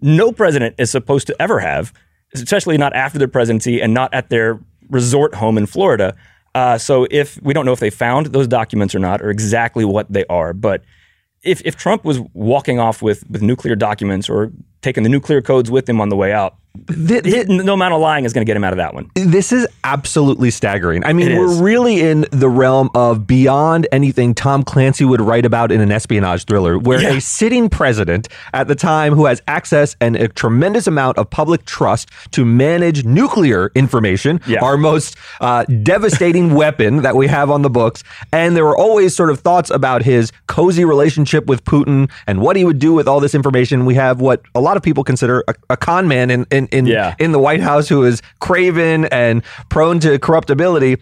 no 0.00 0.32
president 0.32 0.74
is 0.78 0.90
supposed 0.90 1.26
to 1.28 1.36
ever 1.40 1.60
have, 1.60 1.92
especially 2.34 2.76
not 2.76 2.94
after 2.94 3.18
their 3.18 3.28
presidency 3.28 3.80
and 3.80 3.94
not 3.94 4.12
at 4.12 4.30
their 4.30 4.60
resort 4.90 5.34
home 5.34 5.56
in 5.56 5.66
Florida. 5.66 6.14
Uh, 6.54 6.76
so 6.76 7.06
if 7.10 7.40
we 7.42 7.54
don't 7.54 7.64
know 7.64 7.72
if 7.72 7.80
they 7.80 7.90
found 7.90 8.26
those 8.26 8.46
documents 8.46 8.94
or 8.94 8.98
not, 8.98 9.22
or 9.22 9.30
exactly 9.30 9.84
what 9.84 10.12
they 10.12 10.24
are, 10.26 10.52
but 10.52 10.82
if 11.42 11.62
if 11.64 11.76
Trump 11.76 12.04
was 12.04 12.20
walking 12.34 12.78
off 12.78 13.02
with 13.02 13.28
with 13.30 13.42
nuclear 13.42 13.74
documents 13.74 14.28
or 14.28 14.52
taking 14.82 15.02
the 15.02 15.08
nuclear 15.08 15.40
codes 15.40 15.70
with 15.70 15.88
him 15.88 16.00
on 16.00 16.08
the 16.08 16.16
way 16.16 16.32
out, 16.32 16.56
Thi- 16.88 17.20
he- 17.30 17.44
no 17.44 17.74
amount 17.74 17.92
of 17.92 18.00
lying 18.00 18.24
is 18.24 18.32
going 18.32 18.44
to 18.44 18.48
get 18.48 18.56
him 18.56 18.64
out 18.64 18.72
of 18.72 18.78
that 18.78 18.94
one. 18.94 19.10
this 19.14 19.52
is 19.52 19.66
absolutely 19.84 20.50
staggering. 20.50 21.04
I 21.04 21.12
mean, 21.12 21.36
we're 21.36 21.62
really 21.62 22.00
in 22.00 22.24
the 22.30 22.48
realm 22.48 22.88
of 22.94 23.26
beyond 23.26 23.86
anything 23.92 24.34
Tom 24.34 24.62
Clancy 24.62 25.04
would 25.04 25.20
write 25.20 25.44
about 25.44 25.70
in 25.70 25.82
an 25.82 25.92
espionage 25.92 26.46
thriller, 26.46 26.78
where 26.78 27.00
Yeah. 27.00 27.16
a 27.16 27.20
sitting 27.20 27.68
president 27.68 28.26
at 28.54 28.68
the 28.68 28.74
time 28.74 29.12
who 29.14 29.26
has 29.26 29.42
access 29.46 29.96
and 30.00 30.16
a 30.16 30.28
tremendous 30.28 30.86
amount 30.86 31.18
of 31.18 31.28
public 31.28 31.66
trust 31.66 32.08
to 32.32 32.44
manage 32.44 33.04
nuclear 33.04 33.70
information, 33.74 34.40
Yeah. 34.46 34.60
our 34.64 34.78
most 34.78 35.14
uh, 35.42 35.64
devastating 35.82 36.54
weapon 36.62 37.02
that 37.02 37.14
we 37.16 37.26
have 37.26 37.50
on 37.50 37.60
the 37.62 37.70
books. 37.70 38.02
And 38.32 38.56
there 38.56 38.64
were 38.64 38.76
always 38.76 39.14
sort 39.14 39.28
of 39.30 39.40
thoughts 39.40 39.68
about 39.70 40.02
his 40.04 40.32
cozy 40.46 40.86
relationship 40.86 41.46
with 41.46 41.64
Putin 41.64 42.10
and 42.26 42.40
what 42.40 42.56
he 42.56 42.64
would 42.64 42.78
do 42.78 42.94
with 42.94 43.06
all 43.06 43.20
this 43.20 43.34
information. 43.34 43.84
We 43.84 43.94
have 43.96 44.20
what 44.22 44.40
a 44.54 44.60
lot 44.60 44.78
of 44.78 44.82
people 44.82 45.04
consider 45.04 45.44
a, 45.48 45.54
a 45.70 45.76
con 45.76 46.08
man 46.08 46.30
in 46.30 46.46
in 46.50 46.61
in, 46.68 46.86
Yeah. 46.86 47.14
in 47.18 47.32
the 47.32 47.38
White 47.38 47.60
House 47.60 47.88
who 47.88 48.04
is 48.04 48.22
craven 48.40 49.06
and 49.06 49.42
prone 49.68 49.98
to 50.00 50.18
corruptibility. 50.18 50.96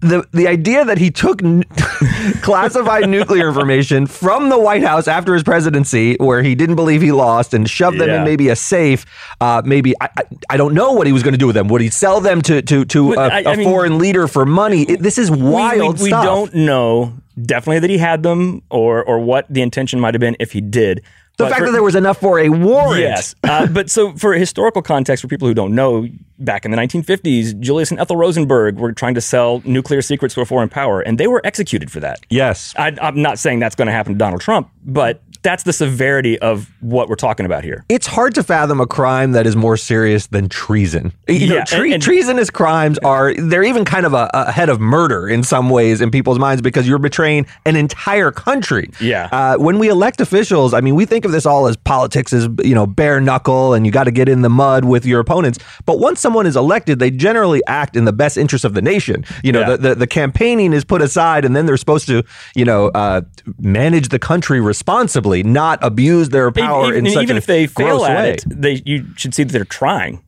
The 0.00 0.26
the 0.32 0.46
idea 0.46 0.84
that 0.84 0.98
he 0.98 1.10
took 1.10 1.42
n- 1.42 1.62
classified 2.42 3.08
nuclear 3.08 3.48
information 3.48 4.06
from 4.06 4.48
the 4.50 4.58
White 4.58 4.82
House 4.82 5.08
after 5.08 5.32
his 5.32 5.42
presidency, 5.42 6.16
where 6.18 6.42
he 6.42 6.54
didn't 6.54 6.76
believe 6.76 7.00
he 7.02 7.12
lost, 7.12 7.54
and 7.54 7.68
shoved 7.68 7.98
them 7.98 8.10
in 8.10 8.22
maybe 8.24 8.48
a 8.50 8.56
safe, 8.56 9.06
uh, 9.40 9.62
maybe 9.64 9.94
I, 10.00 10.08
I 10.18 10.22
I 10.50 10.56
don't 10.58 10.74
know 10.74 10.92
what 10.92 11.06
he 11.06 11.12
was 11.14 11.22
going 11.22 11.32
to 11.32 11.38
do 11.38 11.46
with 11.46 11.54
them. 11.56 11.68
Would 11.68 11.80
he 11.80 11.88
sell 11.90 12.20
them 12.20 12.42
to 12.42 12.60
to 12.62 12.84
to 12.84 13.14
a 13.14 13.16
I- 13.20 13.38
I 13.38 13.52
a 13.52 13.56
mean, 13.56 13.66
foreign 13.66 13.98
leader 13.98 14.28
for 14.28 14.44
money? 14.44 14.82
It- 14.82 15.02
this 15.02 15.16
is 15.16 15.30
wild 15.30 15.98
we, 15.98 16.04
we, 16.04 16.08
stuff. 16.10 16.24
don't 16.24 16.54
know 16.54 17.14
definitely 17.42 17.78
that 17.78 17.90
he 17.90 17.96
had 17.98 18.22
them 18.22 18.62
or 18.70 19.02
or 19.02 19.18
what 19.18 19.46
the 19.48 19.62
intention 19.62 19.98
might 19.98 20.12
have 20.14 20.20
been 20.20 20.36
if 20.40 20.52
he 20.52 20.60
did. 20.60 21.02
The 21.40 21.46
But 21.46 21.50
fact 21.50 21.60
for- 21.60 21.66
that 21.66 21.72
there 21.72 21.82
was 21.82 21.94
enough 21.96 22.18
for 22.18 22.38
a 22.38 22.48
warrant. 22.48 23.00
Yes, 23.00 23.34
uh, 23.44 23.66
but 23.66 23.90
so 23.90 24.12
for 24.16 24.32
historical 24.34 24.82
context, 24.82 25.22
for 25.22 25.28
people 25.28 25.48
who 25.48 25.54
don't 25.54 25.74
know, 25.74 26.06
back 26.40 26.64
in 26.64 26.70
the 26.70 26.76
1950s, 26.76 27.58
Julius 27.60 27.90
and 27.90 28.00
Ethel 28.00 28.16
Rosenberg 28.16 28.78
were 28.78 28.92
trying 28.92 29.14
to 29.14 29.20
sell 29.20 29.62
nuclear 29.64 30.02
secrets 30.02 30.34
to 30.34 30.40
a 30.40 30.44
foreign 30.46 30.68
power, 30.68 31.00
and 31.00 31.18
they 31.18 31.26
were 31.26 31.40
executed 31.44 31.90
for 31.90 32.00
that. 32.00 32.20
Yes. 32.30 32.74
I, 32.76 32.96
I'm 33.00 33.20
not 33.22 33.38
saying 33.38 33.58
that's 33.60 33.74
going 33.74 33.86
to 33.86 33.92
happen 33.92 34.14
to 34.14 34.18
Donald 34.18 34.40
Trump, 34.40 34.70
but 34.84 35.22
that's 35.42 35.62
the 35.62 35.72
severity 35.72 36.38
of 36.40 36.70
what 36.80 37.08
we're 37.08 37.14
talking 37.14 37.46
about 37.46 37.64
here. 37.64 37.82
it's 37.88 38.06
hard 38.06 38.34
to 38.34 38.42
fathom 38.42 38.78
a 38.78 38.86
crime 38.86 39.32
that 39.32 39.46
is 39.46 39.56
more 39.56 39.74
serious 39.76 40.26
than 40.26 40.48
treason. 40.50 41.12
You 41.28 41.46
know, 41.48 41.54
Yeah, 41.56 41.64
tre- 41.64 41.84
and- 41.86 41.94
and- 41.94 42.02
treasonous 42.02 42.50
crimes 42.50 42.98
are 42.98 43.32
they're 43.34 43.62
even 43.62 43.86
kind 43.86 44.04
of 44.04 44.12
a, 44.12 44.28
ahead 44.34 44.68
of 44.68 44.80
murder 44.80 45.26
in 45.28 45.42
some 45.42 45.70
ways 45.70 46.02
in 46.02 46.10
people's 46.10 46.38
minds 46.38 46.60
because 46.60 46.86
you're 46.86 46.98
betraying 46.98 47.46
an 47.64 47.74
entire 47.76 48.30
country. 48.30 48.90
Yeah. 49.00 49.28
Uh, 49.32 49.56
when 49.56 49.78
we 49.78 49.88
elect 49.88 50.20
officials, 50.20 50.74
I 50.74 50.82
mean, 50.82 50.94
we 50.94 51.06
think 51.06 51.24
of 51.24 51.32
this 51.32 51.46
all 51.46 51.66
as 51.68 51.76
politics 51.76 52.34
as 52.34 52.48
you 52.62 52.74
know 52.74 52.86
bare 52.86 53.18
knuckle 53.20 53.72
and 53.72 53.86
you 53.86 53.92
got 53.92 54.04
to 54.04 54.10
get 54.10 54.28
in 54.28 54.42
the 54.42 54.50
mud 54.50 54.84
with 54.84 55.06
your 55.06 55.20
opponents. 55.20 55.58
But 55.86 56.00
once 56.00 56.20
someone 56.30 56.46
is 56.46 56.54
elected, 56.56 57.00
they 57.00 57.10
generally 57.10 57.60
act 57.66 57.96
in 57.96 58.04
the 58.04 58.12
best 58.12 58.38
interest 58.38 58.64
of 58.64 58.72
the 58.74 58.80
nation. 58.82 59.24
You 59.42 59.50
know, 59.50 59.60
Yeah. 59.60 59.70
the, 59.70 59.76
the 59.78 59.94
the 59.96 60.06
campaigning 60.06 60.72
is 60.72 60.84
put 60.84 61.02
aside, 61.02 61.44
and 61.44 61.56
then 61.56 61.66
they're 61.66 61.76
supposed 61.76 62.06
to 62.06 62.22
you 62.54 62.64
know 62.64 62.86
uh, 62.94 63.22
manage 63.58 64.10
the 64.10 64.18
country 64.20 64.60
responsibly, 64.60 65.42
not 65.42 65.80
abuse 65.82 66.28
their 66.28 66.52
power 66.52 66.88
even, 66.92 67.06
in 67.06 67.12
such 67.12 67.24
even 67.24 67.36
a 67.36 67.38
if 67.38 67.46
they 67.46 67.66
fail 67.66 68.04
at 68.04 68.16
way. 68.16 68.30
it, 68.34 68.44
they 68.48 68.80
you 68.86 69.06
should 69.16 69.34
see 69.34 69.42
that 69.42 69.52
they're 69.52 69.64
trying. 69.64 70.22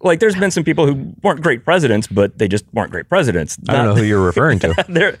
Like 0.00 0.20
there's 0.20 0.36
been 0.36 0.50
some 0.52 0.64
people 0.64 0.86
who 0.86 1.12
weren't 1.22 1.42
great 1.42 1.64
presidents, 1.64 2.06
but 2.06 2.38
they 2.38 2.46
just 2.48 2.64
weren't 2.72 2.90
great 2.92 3.08
presidents. 3.08 3.58
I 3.68 3.72
don't 3.72 3.86
know 3.86 3.94
who 3.96 4.02
you're 4.04 4.24
referring 4.24 4.58
to. 4.60 4.74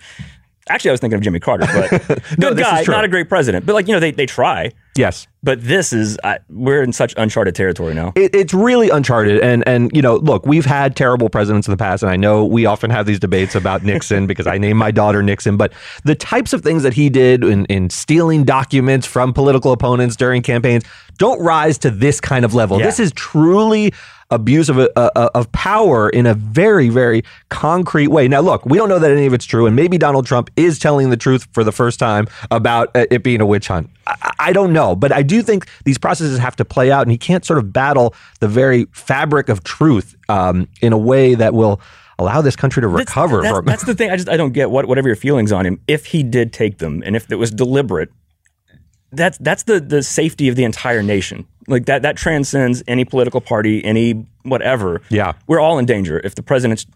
Actually 0.68 0.90
I 0.90 0.92
was 0.92 1.00
thinking 1.00 1.16
of 1.16 1.22
Jimmy 1.22 1.40
Carter, 1.40 1.66
but 1.66 2.08
No, 2.38 2.50
good 2.54 2.58
guy, 2.58 2.84
not 2.86 3.04
a 3.04 3.08
great 3.08 3.28
president. 3.28 3.66
But 3.66 3.74
like 3.74 3.88
you 3.88 3.94
know, 3.94 4.00
they 4.00 4.12
they 4.12 4.26
try. 4.26 4.70
yes. 4.96 5.26
But 5.44 5.60
this 5.60 5.92
is 5.92 6.20
I, 6.22 6.38
we're 6.48 6.84
in 6.84 6.92
such 6.92 7.14
uncharted 7.16 7.56
territory 7.56 7.94
now. 7.94 8.12
It, 8.14 8.32
it's 8.32 8.54
really 8.54 8.90
uncharted, 8.90 9.40
and 9.40 9.66
and 9.66 9.90
you 9.92 10.00
know, 10.00 10.14
look, 10.16 10.46
we've 10.46 10.64
had 10.64 10.94
terrible 10.94 11.28
presidents 11.28 11.66
in 11.66 11.72
the 11.72 11.76
past, 11.76 12.04
and 12.04 12.12
I 12.12 12.16
know 12.16 12.44
we 12.44 12.64
often 12.64 12.90
have 12.90 13.06
these 13.06 13.18
debates 13.18 13.56
about 13.56 13.82
Nixon 13.90 14.28
because 14.28 14.46
I 14.46 14.56
named 14.58 14.78
my 14.78 14.92
daughter 14.92 15.20
Nixon. 15.20 15.56
But 15.56 15.72
the 16.04 16.14
types 16.14 16.52
of 16.52 16.62
things 16.62 16.84
that 16.84 16.92
he 16.94 17.10
did 17.10 17.42
in, 17.42 17.64
in 17.64 17.90
stealing 17.90 18.44
documents 18.44 19.04
from 19.04 19.32
political 19.32 19.72
opponents 19.72 20.14
during 20.14 20.42
campaigns 20.42 20.84
don't 21.18 21.42
rise 21.42 21.76
to 21.78 21.90
this 21.90 22.20
kind 22.20 22.44
of 22.44 22.54
level. 22.54 22.78
Yeah. 22.78 22.86
This 22.86 23.00
is 23.00 23.10
truly 23.12 23.92
abuse 24.32 24.68
of, 24.68 24.78
uh, 24.78 24.88
of 25.34 25.52
power 25.52 26.08
in 26.08 26.26
a 26.26 26.34
very, 26.34 26.88
very 26.88 27.22
concrete 27.50 28.08
way. 28.08 28.26
Now, 28.26 28.40
look, 28.40 28.64
we 28.66 28.78
don't 28.78 28.88
know 28.88 28.98
that 28.98 29.10
any 29.10 29.26
of 29.26 29.32
it's 29.34 29.44
true, 29.44 29.66
and 29.66 29.76
maybe 29.76 29.98
Donald 29.98 30.26
Trump 30.26 30.50
is 30.56 30.78
telling 30.78 31.10
the 31.10 31.16
truth 31.16 31.46
for 31.52 31.62
the 31.62 31.72
first 31.72 31.98
time 31.98 32.26
about 32.50 32.88
uh, 32.96 33.06
it 33.10 33.22
being 33.22 33.40
a 33.40 33.46
witch 33.46 33.68
hunt. 33.68 33.90
I, 34.06 34.32
I 34.38 34.52
don't 34.52 34.72
know, 34.72 34.96
but 34.96 35.12
I 35.12 35.22
do 35.22 35.42
think 35.42 35.66
these 35.84 35.98
processes 35.98 36.38
have 36.38 36.56
to 36.56 36.64
play 36.64 36.90
out, 36.90 37.02
and 37.02 37.12
he 37.12 37.18
can't 37.18 37.44
sort 37.44 37.58
of 37.58 37.72
battle 37.72 38.14
the 38.40 38.48
very 38.48 38.86
fabric 38.92 39.48
of 39.48 39.62
truth 39.62 40.16
um, 40.28 40.66
in 40.80 40.92
a 40.92 40.98
way 40.98 41.34
that 41.34 41.54
will 41.54 41.80
allow 42.18 42.40
this 42.40 42.56
country 42.56 42.80
to 42.82 42.88
That's- 42.88 43.06
recover 43.08 43.42
That's, 43.42 43.56
from. 43.56 43.64
that's 43.66 43.84
the 43.84 43.94
thing. 43.94 44.10
I 44.10 44.16
just 44.16 44.28
I 44.28 44.36
don't 44.36 44.52
get 44.52 44.70
what 44.70 44.86
whatever 44.86 45.08
your 45.08 45.16
feelings 45.16 45.52
on 45.52 45.66
him. 45.66 45.80
If 45.88 46.06
he 46.06 46.22
did 46.22 46.52
take 46.52 46.78
them, 46.78 47.02
and 47.04 47.16
if 47.16 47.30
it 47.30 47.36
was 47.36 47.50
deliberate, 47.50 48.10
that's 49.12 49.38
that's 49.38 49.64
the 49.64 49.80
the 49.80 50.02
safety 50.02 50.48
of 50.48 50.56
the 50.56 50.64
entire 50.64 51.02
nation. 51.02 51.46
Like 51.68 51.86
that 51.86 52.02
that 52.02 52.16
transcends 52.16 52.82
any 52.88 53.04
political 53.04 53.40
party, 53.40 53.84
any 53.84 54.26
whatever. 54.42 55.00
Yeah. 55.10 55.32
we're 55.46 55.60
all 55.60 55.78
in 55.78 55.86
danger 55.86 56.20
if 56.24 56.34
the 56.34 56.42
president's 56.42 56.86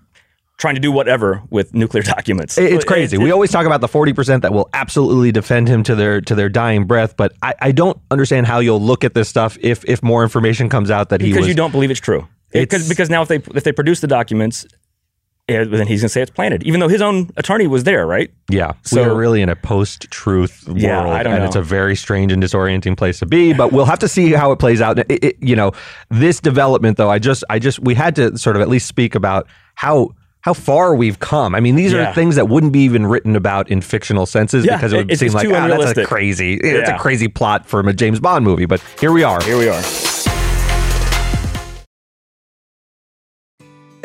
trying 0.59 0.75
to 0.75 0.81
do 0.81 0.91
whatever 0.91 1.43
with 1.51 1.75
nuclear 1.75 2.03
documents. 2.15 2.57
It- 2.59 2.73
It's 2.73 2.85
crazy. 2.85 3.17
It- 3.17 3.21
we 3.21 3.31
always 3.31 3.51
talk 3.51 3.67
about 3.67 3.81
the 3.81 3.89
forty 3.89 4.13
percent 4.13 4.43
that 4.43 4.53
will 4.53 4.69
absolutely 4.73 5.31
defend 5.33 5.69
him 5.69 5.83
to 5.85 5.95
their 5.95 6.21
to 6.23 6.35
their 6.35 6.49
dying 6.49 6.85
breath, 6.87 7.17
but 7.17 7.33
I, 7.43 7.55
I 7.61 7.73
don't 7.73 7.99
understand 8.11 8.47
how 8.47 8.59
you'll 8.61 8.81
look 8.83 9.05
at 9.05 9.15
this 9.15 9.29
stuff 9.29 9.57
if 9.61 9.85
if 9.85 10.03
more 10.03 10.23
information 10.23 10.69
comes 10.69 10.91
out 10.91 11.11
that 11.11 11.21
he 11.21 11.29
because 11.29 11.41
was 11.43 11.49
you 11.49 11.55
don't 11.55 11.71
believe 11.73 11.91
it's 11.91 12.01
true. 12.01 12.27
Because 12.53 12.89
because 12.89 13.11
now 13.11 13.23
if 13.23 13.29
they 13.29 13.37
if 13.55 13.65
they 13.65 13.73
produce 13.73 14.01
the 14.01 14.07
documents, 14.07 14.67
eh, 15.49 15.65
then 15.65 15.87
he's 15.87 16.01
gonna 16.03 16.09
say 16.09 16.23
it's 16.23 16.31
planted, 16.31 16.63
even 16.65 16.81
though 16.81 16.89
his 16.89 17.01
own 17.03 17.31
attorney 17.37 17.67
was 17.67 17.85
there, 17.85 18.07
right? 18.07 18.31
Yeah, 18.51 18.73
So- 18.83 19.03
we 19.03 19.09
are 19.09 19.15
really 19.15 19.43
in 19.43 19.49
a 19.49 19.57
post-truth 19.57 20.65
world, 20.67 20.81
Yeah, 20.81 21.01
I 21.09 21.23
don't 21.23 21.33
and 21.35 21.43
know. 21.43 21.47
it's 21.47 21.57
a 21.57 21.63
very 21.63 21.97
strange 21.97 22.33
and 22.33 22.43
disorienting 22.43 22.97
place 22.97 23.19
to 23.21 23.27
be. 23.27 23.53
But 23.53 23.73
we'll 23.73 23.85
have 23.85 23.99
to 24.01 24.09
see 24.09 24.33
how 24.33 24.53
it 24.53 24.59
plays 24.59 24.81
out. 24.81 24.99
It- 24.99 25.07
it- 25.11 25.37
you 25.41 25.57
know, 25.57 25.73
this 26.11 26.41
development, 26.41 26.97
though, 26.97 27.11
I 27.11 27.19
just, 27.19 27.45
I 27.51 27.59
just, 27.59 27.79
we 27.81 27.95
had 27.95 28.17
to 28.17 28.37
sort 28.39 28.57
of 28.57 28.63
at 28.63 28.69
least 28.69 28.87
speak 28.87 29.15
about 29.15 29.47
how 29.75 30.11
how 30.43 30.53
far 30.55 30.95
we've 30.95 31.19
come. 31.19 31.57
I 31.57 31.61
mean, 31.61 31.75
these 31.75 31.93
Yeah. 31.93 32.11
are 32.11 32.15
things 32.15 32.37
that 32.37 32.49
wouldn't 32.49 32.73
be 32.73 32.85
even 32.85 33.05
written 33.05 33.35
about 33.35 33.69
in 33.69 33.81
fictional 33.81 34.27
senses 34.27 34.65
Yeah, 34.65 34.77
because 34.77 34.93
it 34.93 34.99
would 34.99 35.11
it's 35.11 35.19
seem 35.19 35.33
like 35.33 35.49
ah, 35.49 35.51
that's 35.51 35.61
a 35.61 35.65
unrealistic." 35.65 36.07
crazy, 36.07 36.55
it's 36.55 36.89
a 36.89 36.97
crazy 36.99 37.27
plot 37.27 37.67
from 37.67 37.89
a 37.89 37.93
James 37.93 38.21
Bond 38.21 38.45
movie. 38.45 38.65
But 38.65 38.81
here 39.01 39.11
we 39.11 39.25
are. 39.25 39.43
Here 39.43 39.59
we 39.59 39.69
are. 39.69 39.83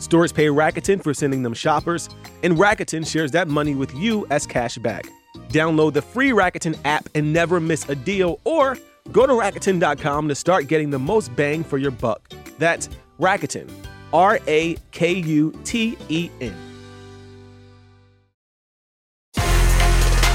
Stores 0.00 0.32
pay 0.32 0.46
Rakuten 0.46 1.02
for 1.02 1.14
sending 1.14 1.42
them 1.42 1.54
shoppers, 1.54 2.08
and 2.42 2.56
Rakuten 2.56 3.06
shares 3.06 3.30
that 3.30 3.46
money 3.46 3.74
with 3.74 3.94
you 3.94 4.26
as 4.30 4.46
cash 4.46 4.76
back. 4.78 5.06
Download 5.50 5.92
the 5.92 6.02
free 6.02 6.30
Rakuten 6.30 6.76
app 6.84 7.08
and 7.14 7.32
never 7.32 7.60
miss 7.60 7.88
a 7.88 7.94
deal, 7.94 8.40
or 8.44 8.76
go 9.12 9.26
to 9.26 9.32
Rakuten.com 9.34 10.26
to 10.26 10.34
start 10.34 10.66
getting 10.66 10.90
the 10.90 10.98
most 10.98 11.34
bang 11.36 11.62
for 11.62 11.78
your 11.78 11.90
buck. 11.92 12.28
That's 12.58 12.88
Rakuten, 13.20 13.70
R 14.12 14.40
A 14.48 14.76
K 14.90 15.12
U 15.12 15.52
T 15.64 15.96
E 16.08 16.30
N. 16.40 16.54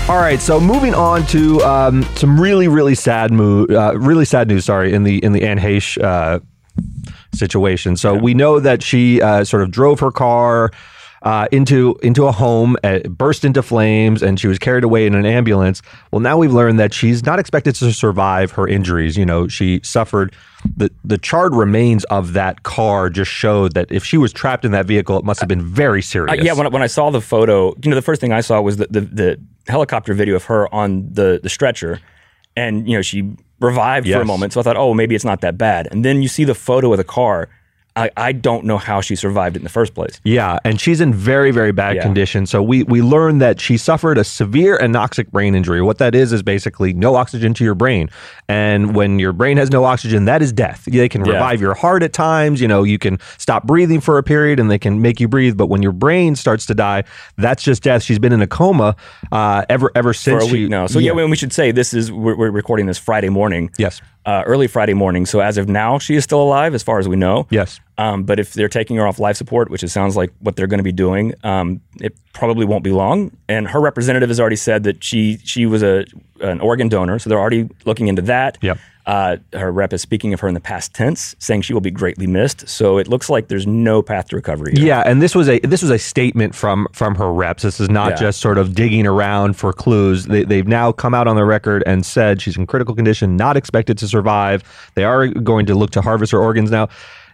All 0.07 0.17
right, 0.17 0.39
so 0.39 0.59
moving 0.59 0.93
on 0.93 1.25
to 1.27 1.59
um, 1.63 2.03
some 2.15 2.39
really, 2.39 2.67
really 2.67 2.93
sad 2.93 3.31
mo- 3.31 3.65
uh, 3.65 3.97
really 3.97 4.25
sad 4.25 4.47
news. 4.47 4.65
Sorry, 4.65 4.93
in 4.93 5.01
the 5.01 5.17
in 5.25 5.31
the 5.31 5.41
Anne 5.41 5.57
Heche 5.57 5.99
uh, 5.99 6.39
situation. 7.33 7.97
So 7.97 8.13
we 8.15 8.33
know 8.33 8.59
that 8.59 8.83
she 8.83 9.21
uh, 9.21 9.43
sort 9.43 9.63
of 9.63 9.71
drove 9.71 9.99
her 9.99 10.11
car 10.11 10.71
uh, 11.23 11.47
into 11.51 11.97
into 12.03 12.27
a 12.27 12.31
home, 12.31 12.77
uh, 12.83 12.99
burst 13.09 13.43
into 13.43 13.63
flames, 13.63 14.21
and 14.21 14.39
she 14.39 14.47
was 14.47 14.59
carried 14.59 14.83
away 14.83 15.07
in 15.07 15.15
an 15.15 15.25
ambulance. 15.25 15.81
Well, 16.11 16.19
now 16.19 16.37
we've 16.37 16.53
learned 16.53 16.79
that 16.79 16.93
she's 16.93 17.25
not 17.25 17.39
expected 17.39 17.73
to 17.75 17.91
survive 17.91 18.51
her 18.51 18.67
injuries. 18.67 19.17
You 19.17 19.25
know, 19.25 19.47
she 19.47 19.79
suffered 19.83 20.35
the 20.77 20.91
the 21.03 21.17
charred 21.17 21.55
remains 21.55 22.03
of 22.05 22.33
that 22.33 22.61
car 22.61 23.09
just 23.09 23.31
showed 23.31 23.73
that 23.73 23.91
if 23.91 24.03
she 24.05 24.17
was 24.19 24.31
trapped 24.33 24.65
in 24.65 24.71
that 24.73 24.85
vehicle, 24.85 25.17
it 25.17 25.25
must 25.25 25.39
have 25.39 25.49
been 25.49 25.63
very 25.63 26.03
serious. 26.03 26.31
Uh, 26.39 26.43
yeah, 26.43 26.53
when, 26.53 26.67
I- 26.67 26.69
when 26.69 26.83
I 26.83 26.87
saw 26.87 27.09
the 27.09 27.21
photo, 27.21 27.73
you 27.81 27.89
know, 27.89 27.95
the 27.95 28.01
first 28.03 28.21
thing 28.21 28.31
I 28.31 28.41
saw 28.41 28.61
was 28.61 28.77
the, 28.77 28.85
the, 28.91 29.01
the 29.01 29.41
helicopter 29.67 30.13
video 30.13 30.35
of 30.35 30.43
her 30.45 30.71
on 30.75 31.07
the, 31.11 31.39
the 31.41 31.49
stretcher. 31.49 32.01
And, 32.55 32.87
you 32.87 32.95
know, 32.97 33.01
she 33.01 33.35
revived 33.59 34.07
for 34.09 34.21
a 34.21 34.25
moment. 34.25 34.53
So 34.53 34.59
I 34.59 34.63
thought, 34.63 34.77
oh, 34.77 34.93
maybe 34.93 35.15
it's 35.15 35.25
not 35.25 35.41
that 35.41 35.57
bad. 35.57 35.87
And 35.91 36.05
then 36.05 36.21
you 36.21 36.27
see 36.27 36.43
the 36.43 36.55
photo 36.55 36.91
of 36.91 36.97
the 36.97 37.03
car. 37.03 37.49
I, 37.97 38.09
I 38.17 38.31
don't 38.33 38.65
know 38.65 38.77
how 38.77 38.99
she 38.99 39.15
survived 39.15 39.55
it 39.55 39.59
in 39.59 39.63
the 39.63 39.69
first 39.69 39.93
place. 39.93 40.19
Yeah, 40.25 40.59
and 40.65 40.81
she's 40.81 40.99
in 40.99 41.13
very, 41.13 41.51
very 41.51 41.71
bad 41.71 41.95
Yeah. 41.95 42.01
condition. 42.03 42.45
So 42.45 42.61
we 42.61 42.83
we 42.83 43.01
learned 43.01 43.41
that 43.41 43.61
she 43.61 43.77
suffered 43.77 44.17
a 44.17 44.23
severe 44.23 44.77
anoxic 44.79 45.31
brain 45.31 45.55
injury. 45.55 45.81
What 45.81 45.97
that 45.99 46.13
is 46.13 46.33
is 46.33 46.43
basically 46.43 46.93
no 46.93 47.15
oxygen 47.15 47.53
to 47.53 47.63
your 47.63 47.75
brain, 47.75 48.09
and 48.49 48.95
when 48.95 49.17
your 49.19 49.31
brain 49.31 49.55
has 49.57 49.71
no 49.71 49.85
oxygen, 49.85 50.25
that 50.25 50.41
is 50.41 50.51
death. 50.51 50.83
They 50.85 51.07
can 51.07 51.23
Yeah. 51.23 51.33
revive 51.33 51.61
your 51.61 51.73
heart 51.73 52.03
at 52.03 52.11
times. 52.11 52.59
You 52.59 52.67
know, 52.67 52.83
you 52.83 52.97
can 52.97 53.17
stop 53.37 53.63
breathing 53.65 54.01
for 54.01 54.17
a 54.17 54.23
period, 54.23 54.59
and 54.59 54.69
they 54.69 54.79
can 54.79 55.01
make 55.01 55.19
you 55.21 55.27
breathe. 55.29 55.55
But 55.55 55.67
when 55.67 55.81
your 55.81 55.93
brain 55.93 56.35
starts 56.35 56.65
to 56.65 56.75
die, 56.75 57.03
that's 57.37 57.63
just 57.63 57.81
death. 57.83 58.03
She's 58.03 58.19
been 58.19 58.33
in 58.33 58.41
a 58.41 58.47
coma 58.47 58.95
uh, 59.31 59.63
ever 59.69 59.91
ever 59.95 60.09
For 60.13 60.19
since 60.19 60.43
a 60.43 60.47
week 60.47 60.53
she, 60.55 60.67
now. 60.67 60.87
So, 60.87 60.99
yeah, 60.99 61.11
when 61.13 61.29
we 61.29 61.37
should 61.37 61.53
say 61.53 61.71
this 61.71 61.93
is, 61.93 62.11
we're, 62.11 62.35
we're 62.35 62.51
recording 62.51 62.87
this 62.87 62.97
Friday 62.97 63.29
morning. 63.29 63.69
Yes. 63.77 64.01
Uh, 64.25 64.41
early 64.47 64.65
Friday 64.65 64.95
morning. 64.95 65.23
So 65.27 65.39
as 65.39 65.57
of 65.59 65.69
now, 65.69 65.99
she 65.99 66.15
is 66.15 66.23
still 66.23 66.41
alive, 66.41 66.73
as 66.73 66.81
far 66.81 66.97
as 66.97 67.07
we 67.07 67.15
know. 67.15 67.45
Yes. 67.51 67.79
Um, 67.97 68.23
but 68.23 68.39
if 68.39 68.53
they're 68.53 68.67
taking 68.69 68.97
her 68.97 69.07
off 69.07 69.19
life 69.19 69.37
support, 69.37 69.69
which 69.69 69.83
it 69.83 69.89
sounds 69.89 70.15
like 70.17 70.31
what 70.39 70.55
they're 70.55 70.67
going 70.67 70.79
to 70.79 70.83
be 70.83 70.91
doing, 70.91 71.33
um, 71.43 71.79
it 72.01 72.15
probably 72.33 72.65
won't 72.65 72.83
be 72.83 72.91
long. 72.91 73.31
And 73.47 73.67
her 73.69 73.79
representative 73.79 74.29
has 74.29 74.39
already 74.39 74.57
said 74.57 74.83
that 74.83 75.03
she 75.03 75.37
she 75.43 75.65
was 75.65 75.81
a 75.83 76.05
an 76.41 76.59
organ 76.59 76.89
donor, 76.89 77.19
so 77.19 77.29
they're 77.29 77.39
already 77.39 77.69
looking 77.85 78.07
into 78.07 78.21
that. 78.23 78.57
Yep. 78.61 78.77
Uh, 79.05 79.37
her 79.53 79.71
rep 79.71 79.93
is 79.93 80.01
speaking 80.01 80.33
of 80.33 80.39
her 80.39 80.47
in 80.47 80.55
the 80.55 80.59
past 80.59 80.91
tense, 80.95 81.35
saying 81.37 81.61
she 81.61 81.73
will 81.73 81.79
be 81.79 81.91
greatly 81.91 82.25
missed. 82.25 82.67
So 82.67 82.97
it 82.97 83.07
looks 83.07 83.29
like 83.29 83.49
there's 83.49 83.67
no 83.67 84.01
path 84.01 84.29
to 84.29 84.35
recovery. 84.35 84.73
Here. 84.75 84.83
Yeah, 84.87 85.03
and 85.05 85.21
this 85.21 85.35
was 85.35 85.47
a 85.47 85.59
this 85.59 85.83
was 85.83 85.91
a 85.91 85.99
statement 85.99 86.55
from 86.55 86.87
from 86.91 87.13
her 87.15 87.31
reps. 87.31 87.61
This 87.63 87.79
is 87.79 87.87
not 87.87 88.11
Yeah. 88.13 88.15
just 88.17 88.41
sort 88.41 88.57
of 88.57 88.73
digging 88.73 89.05
around 89.05 89.55
for 89.57 89.71
clues. 89.71 90.25
They, 90.25 90.43
they've 90.43 90.67
now 90.67 90.91
come 90.91 91.13
out 91.13 91.27
on 91.27 91.35
the 91.35 91.45
record 91.45 91.83
and 91.85 92.03
said 92.05 92.41
she's 92.41 92.57
in 92.57 92.65
critical 92.65 92.95
condition, 92.95 93.37
not 93.37 93.55
expected 93.55 93.97
to 93.99 94.07
survive. 94.07 94.63
They 94.95 95.03
are 95.03 95.27
going 95.27 95.67
to 95.67 95.75
look 95.75 95.91
to 95.91 96.01
harvest 96.01 96.31
her 96.31 96.39
organs 96.41 96.71
now. 96.71 96.89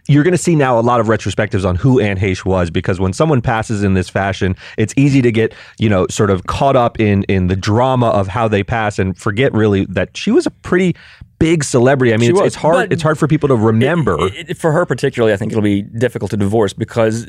You're 0.08 0.24
going 0.24 0.32
to 0.32 0.38
see 0.38 0.56
now 0.56 0.78
a 0.78 0.82
lot 0.82 1.00
of 1.00 1.06
retrospectives 1.06 1.64
on 1.64 1.76
who 1.76 2.00
Anne 2.00 2.16
Heche 2.18 2.44
was 2.44 2.70
because 2.70 2.98
when 2.98 3.12
someone 3.12 3.40
passes 3.40 3.82
in 3.84 3.94
this 3.94 4.08
fashion, 4.08 4.56
it's 4.76 4.92
easy 4.96 5.22
to 5.22 5.30
get 5.30 5.54
you 5.78 5.88
know 5.88 6.06
sort 6.10 6.30
of 6.30 6.46
caught 6.46 6.76
up 6.76 6.98
in 7.00 7.22
in 7.24 7.46
the 7.46 7.56
drama 7.56 8.08
of 8.08 8.26
how 8.28 8.48
they 8.48 8.64
pass 8.64 8.98
and 8.98 9.16
forget 9.16 9.52
really 9.52 9.84
that 9.86 10.16
she 10.16 10.30
was 10.30 10.46
a 10.46 10.50
pretty 10.50 10.96
big 11.38 11.64
celebrity. 11.64 12.12
I 12.14 12.16
mean, 12.16 12.30
it's, 12.30 12.40
it's 12.40 12.56
hard. 12.56 12.88
but- 12.88 12.92
it's 12.92 13.02
hard 13.02 13.18
for 13.18 13.26
people 13.28 13.48
to 13.48 13.56
remember. 13.56 14.16
It- 14.26 14.50
it- 14.50 14.58
for 14.58 14.72
her 14.72 14.84
particularly, 14.86 15.32
I 15.32 15.36
think 15.36 15.52
it'll 15.52 15.62
be 15.62 15.82
difficult 15.82 16.30
to 16.32 16.36
divorce 16.36 16.72
because 16.72 17.26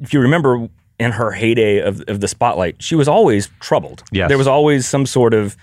if 0.00 0.12
you 0.12 0.20
remember 0.20 0.68
in 0.98 1.10
her 1.12 1.32
heyday 1.32 1.80
of, 1.80 2.02
of 2.08 2.20
the 2.20 2.28
spotlight, 2.28 2.76
she 2.82 2.94
was 2.94 3.08
always 3.08 3.48
troubled. 3.60 4.02
Yes. 4.12 4.28
There 4.28 4.38
was 4.38 4.46
always 4.46 4.86
some 4.86 5.06
sort 5.06 5.34
of 5.34 5.56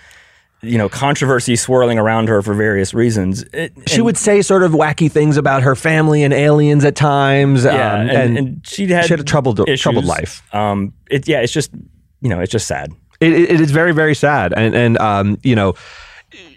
you 0.63 0.77
know 0.77 0.87
controversy 0.89 1.55
swirling 1.55 1.97
around 1.97 2.29
her 2.29 2.41
for 2.41 2.53
various 2.53 2.93
reasons. 2.93 3.43
It- 3.53 3.73
she 3.87 3.95
and- 3.95 4.05
would 4.05 4.17
say 4.17 4.41
sort 4.41 4.63
of 4.63 4.71
wacky 4.71 5.11
things 5.11 5.37
about 5.37 5.63
her 5.63 5.75
family 5.75 6.23
and 6.23 6.33
aliens 6.33 6.85
at 6.85 6.95
times. 6.95 7.63
yeah, 7.63 7.93
um, 7.93 8.09
and, 8.09 8.37
and, 8.37 8.67
she 8.67 8.87
had 8.87 9.05
she 9.05 9.13
had 9.13 9.19
a 9.19 9.23
troubled 9.23 9.59
issues. 9.61 9.81
troubled 9.81 10.05
life. 10.05 10.41
Um, 10.53 10.93
it 11.09 11.27
yeah, 11.27 11.39
it's 11.41 11.53
just 11.53 11.71
you 12.21 12.29
know, 12.29 12.39
it's 12.39 12.51
just 12.51 12.67
sad. 12.67 12.91
It, 13.19 13.33
it, 13.33 13.51
it 13.51 13.61
is 13.61 13.71
very 13.71 13.93
very 13.93 14.15
sad, 14.15 14.53
and 14.55 14.75
and 14.75 14.97
um, 14.99 15.37
you 15.43 15.55
know. 15.55 15.73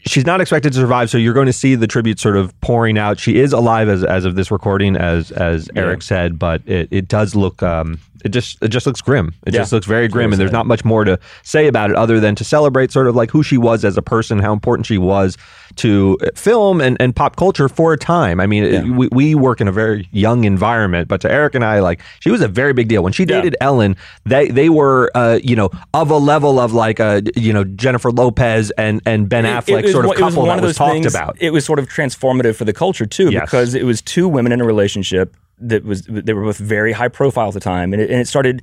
She's 0.07 0.27
not 0.27 0.41
expected 0.41 0.73
to 0.75 0.79
survive, 0.79 1.09
so 1.11 1.17
you're 1.19 1.33
going 1.35 1.47
to 1.47 1.53
see 1.53 1.75
the 1.77 1.87
tribute 1.87 2.21
sort 2.21 2.37
of 2.37 2.59
pouring 2.61 2.99
out. 2.99 3.19
She 3.19 3.39
is 3.41 3.53
alive 3.53 3.89
as, 3.89 4.05
as 4.05 4.25
of 4.25 4.35
this 4.35 4.51
recording, 4.51 4.97
as 4.97 5.31
as 5.33 5.69
Eric 5.77 6.03
said, 6.03 6.39
but 6.39 6.61
it, 6.67 6.89
it 6.91 7.09
does 7.09 7.35
look 7.35 7.63
um, 7.63 7.99
it 8.25 8.29
just 8.31 8.63
it 8.63 8.69
just 8.69 8.87
looks 8.87 9.01
grim. 9.01 9.35
It 9.47 9.55
Yeah. 9.55 9.61
just 9.61 9.73
looks 9.73 9.87
very 9.87 10.09
grim, 10.09 10.33
and 10.33 10.41
there's 10.41 10.53
not 10.53 10.67
much 10.67 10.85
more 10.85 11.05
to 11.05 11.19
say 11.43 11.67
about 11.69 11.91
it 11.91 11.97
other 11.97 12.21
than 12.21 12.35
to 12.37 12.45
celebrate 12.45 12.93
sort 12.93 13.07
of 13.07 13.17
like 13.17 13.31
who 13.31 13.43
she 13.43 13.57
was 13.59 13.85
as 13.85 13.97
a 13.97 14.03
person, 14.03 14.39
how 14.41 14.53
important 14.53 14.87
she 14.87 14.99
was 14.99 15.39
to 15.77 16.17
film 16.37 16.81
and, 16.81 16.97
and 17.01 17.17
pop 17.17 17.35
culture 17.37 17.69
for 17.69 17.93
a 17.93 17.99
time. 17.99 18.39
I 18.41 18.47
mean, 18.47 18.63
it- 18.63 18.85
we, 18.85 19.09
we 19.11 19.35
work 19.35 19.61
in 19.61 19.67
a 19.69 19.73
very 19.73 20.09
young 20.13 20.45
environment, 20.45 21.09
but 21.09 21.21
to 21.23 21.31
Eric 21.33 21.55
and 21.57 21.65
I, 21.65 21.81
like 21.81 22.01
she 22.21 22.31
was 22.31 22.41
a 22.43 22.49
very 22.49 22.73
big 22.73 22.89
deal 22.89 23.03
when 23.03 23.13
she 23.13 23.23
Yeah. 23.25 23.37
dated 23.41 23.57
Ellen. 23.61 23.97
They 24.25 24.49
they 24.49 24.69
were 24.69 25.11
uh, 25.15 25.39
you 25.43 25.57
know 25.57 25.71
of 25.95 26.11
a 26.11 26.19
level 26.19 26.61
of 26.61 26.73
like 26.75 27.01
a 27.01 27.23
you 27.37 27.53
know 27.53 27.65
Jennifer 27.65 28.11
Lopez 28.13 28.71
and 28.73 29.01
and 29.07 29.29
Ben 29.29 29.45
Affleck 29.45 29.83
was 29.85 29.94
sort 29.95 30.05
of 30.07 30.13
it 30.19 30.25
was 30.25 30.37
one 30.37 30.49
that 30.49 30.59
of 30.59 30.63
was 30.65 30.69
those 30.71 30.77
talked 30.77 30.93
things- 30.93 31.15
about. 31.15 31.37
It 31.41 31.51
was 31.51 31.65
sort 31.65 31.79
of 31.79 31.89
transformative 31.89 32.57
for 32.57 32.65
the 32.65 32.73
culture 32.73 33.07
too, 33.07 33.31
Yes. 33.31 33.43
because 33.43 33.75
it 33.75 33.85
was 33.85 34.03
two 34.03 34.29
women 34.29 34.53
in 34.53 34.61
a 34.61 34.65
relationship 34.65 35.35
that 35.61 35.85
was 35.85 36.03
they 36.03 36.33
were 36.35 36.43
both 36.45 36.59
very 36.59 36.93
high 36.93 37.09
profile 37.09 37.49
at 37.49 37.55
the 37.55 37.61
time, 37.61 37.93
and 37.93 38.03
it, 38.03 38.11
and 38.11 38.21
it 38.21 38.29
started. 38.29 38.63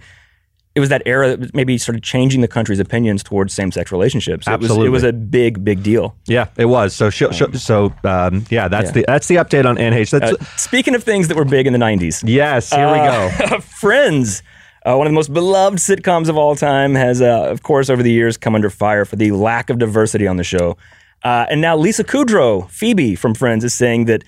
It 0.74 0.80
was 0.80 0.88
that 0.88 1.02
era 1.06 1.36
that 1.36 1.54
maybe 1.54 1.78
started 1.78 2.02
changing 2.02 2.40
the 2.40 2.48
country's 2.48 2.80
opinions 2.80 3.24
towards 3.24 3.54
same 3.54 3.74
sex 3.74 3.92
relationships. 3.92 4.48
It 4.48 4.52
was, 4.52 4.64
Absolutely. 4.70 4.88
it 4.88 4.92
was 4.92 5.04
a 5.04 5.12
big, 5.12 5.66
big 5.66 5.84
deal. 5.84 6.16
yeah, 6.28 6.46
it 6.56 6.64
was. 6.64 6.94
So 6.96 7.10
she- 7.10 7.28
so 7.58 7.94
um, 8.06 8.46
yeah, 8.50 8.70
that's 8.70 8.92
the 8.92 9.04
that's 9.06 9.28
the 9.28 9.36
update 9.36 9.66
on 9.66 9.78
Anne 9.78 9.92
Heche. 9.92 10.12
That's 10.18 10.32
Uh, 10.32 10.46
speaking 10.56 10.96
of 10.96 11.04
things 11.04 11.28
that 11.28 11.36
were 11.36 11.44
big 11.44 11.68
in 11.68 11.74
the 11.74 11.80
'90s, 11.80 12.24
yes. 12.26 12.72
Here 12.74 12.88
we 12.90 13.00
go. 13.00 13.32
go. 13.50 13.60
Friends, 13.82 14.44
uh, 14.86 14.96
one 14.96 15.08
of 15.08 15.12
the 15.12 15.16
most 15.16 15.34
beloved 15.34 15.78
sitcoms 15.80 16.30
of 16.30 16.38
all 16.38 16.56
time, 16.56 16.96
has, 16.96 17.22
uh, 17.22 17.50
of 17.52 17.64
course, 17.64 17.90
over 17.90 18.02
the 18.02 18.12
years 18.12 18.38
come 18.38 18.56
under 18.56 18.70
fire 18.70 19.04
for 19.04 19.18
the 19.18 19.32
lack 19.32 19.70
of 19.70 19.78
diversity 19.78 20.26
on 20.26 20.38
the 20.38 20.44
show. 20.46 20.78
Uh, 21.24 21.46
and 21.50 21.62
now 21.62 21.78
Lisa 21.78 22.04
Kudrow, 22.04 22.70
Phoebe 22.70 23.16
from 23.16 23.34
Friends, 23.34 23.63
is 23.63 23.74
saying 23.74 24.06
that 24.06 24.24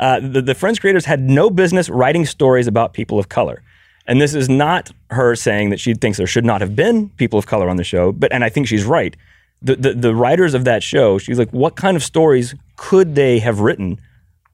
uh, 0.00 0.20
the, 0.20 0.40
the 0.40 0.54
Friends 0.54 0.78
creators 0.78 1.04
had 1.04 1.20
no 1.20 1.50
business 1.50 1.88
writing 1.88 2.24
stories 2.24 2.66
about 2.66 2.92
people 2.94 3.18
of 3.18 3.28
color. 3.28 3.62
And 4.06 4.20
this 4.20 4.34
is 4.34 4.48
not 4.48 4.90
her 5.10 5.34
saying 5.36 5.70
that 5.70 5.78
she 5.80 5.92
thinks 5.94 6.16
there 6.16 6.26
should 6.26 6.44
not 6.44 6.60
have 6.62 6.74
been 6.74 7.10
people 7.10 7.38
of 7.38 7.46
color 7.46 7.68
on 7.68 7.76
the 7.76 7.84
show, 7.84 8.12
but 8.12 8.32
and 8.32 8.42
I 8.44 8.48
think 8.48 8.66
she's 8.66 8.84
right. 8.84 9.14
The, 9.60 9.76
the 9.76 9.92
the 9.92 10.14
writers 10.14 10.54
of 10.54 10.64
that 10.64 10.82
show, 10.82 11.18
she's 11.18 11.38
like, 11.38 11.50
what 11.50 11.76
kind 11.76 11.96
of 11.96 12.02
stories 12.02 12.54
could 12.76 13.14
they 13.16 13.38
have 13.40 13.60
written 13.60 14.00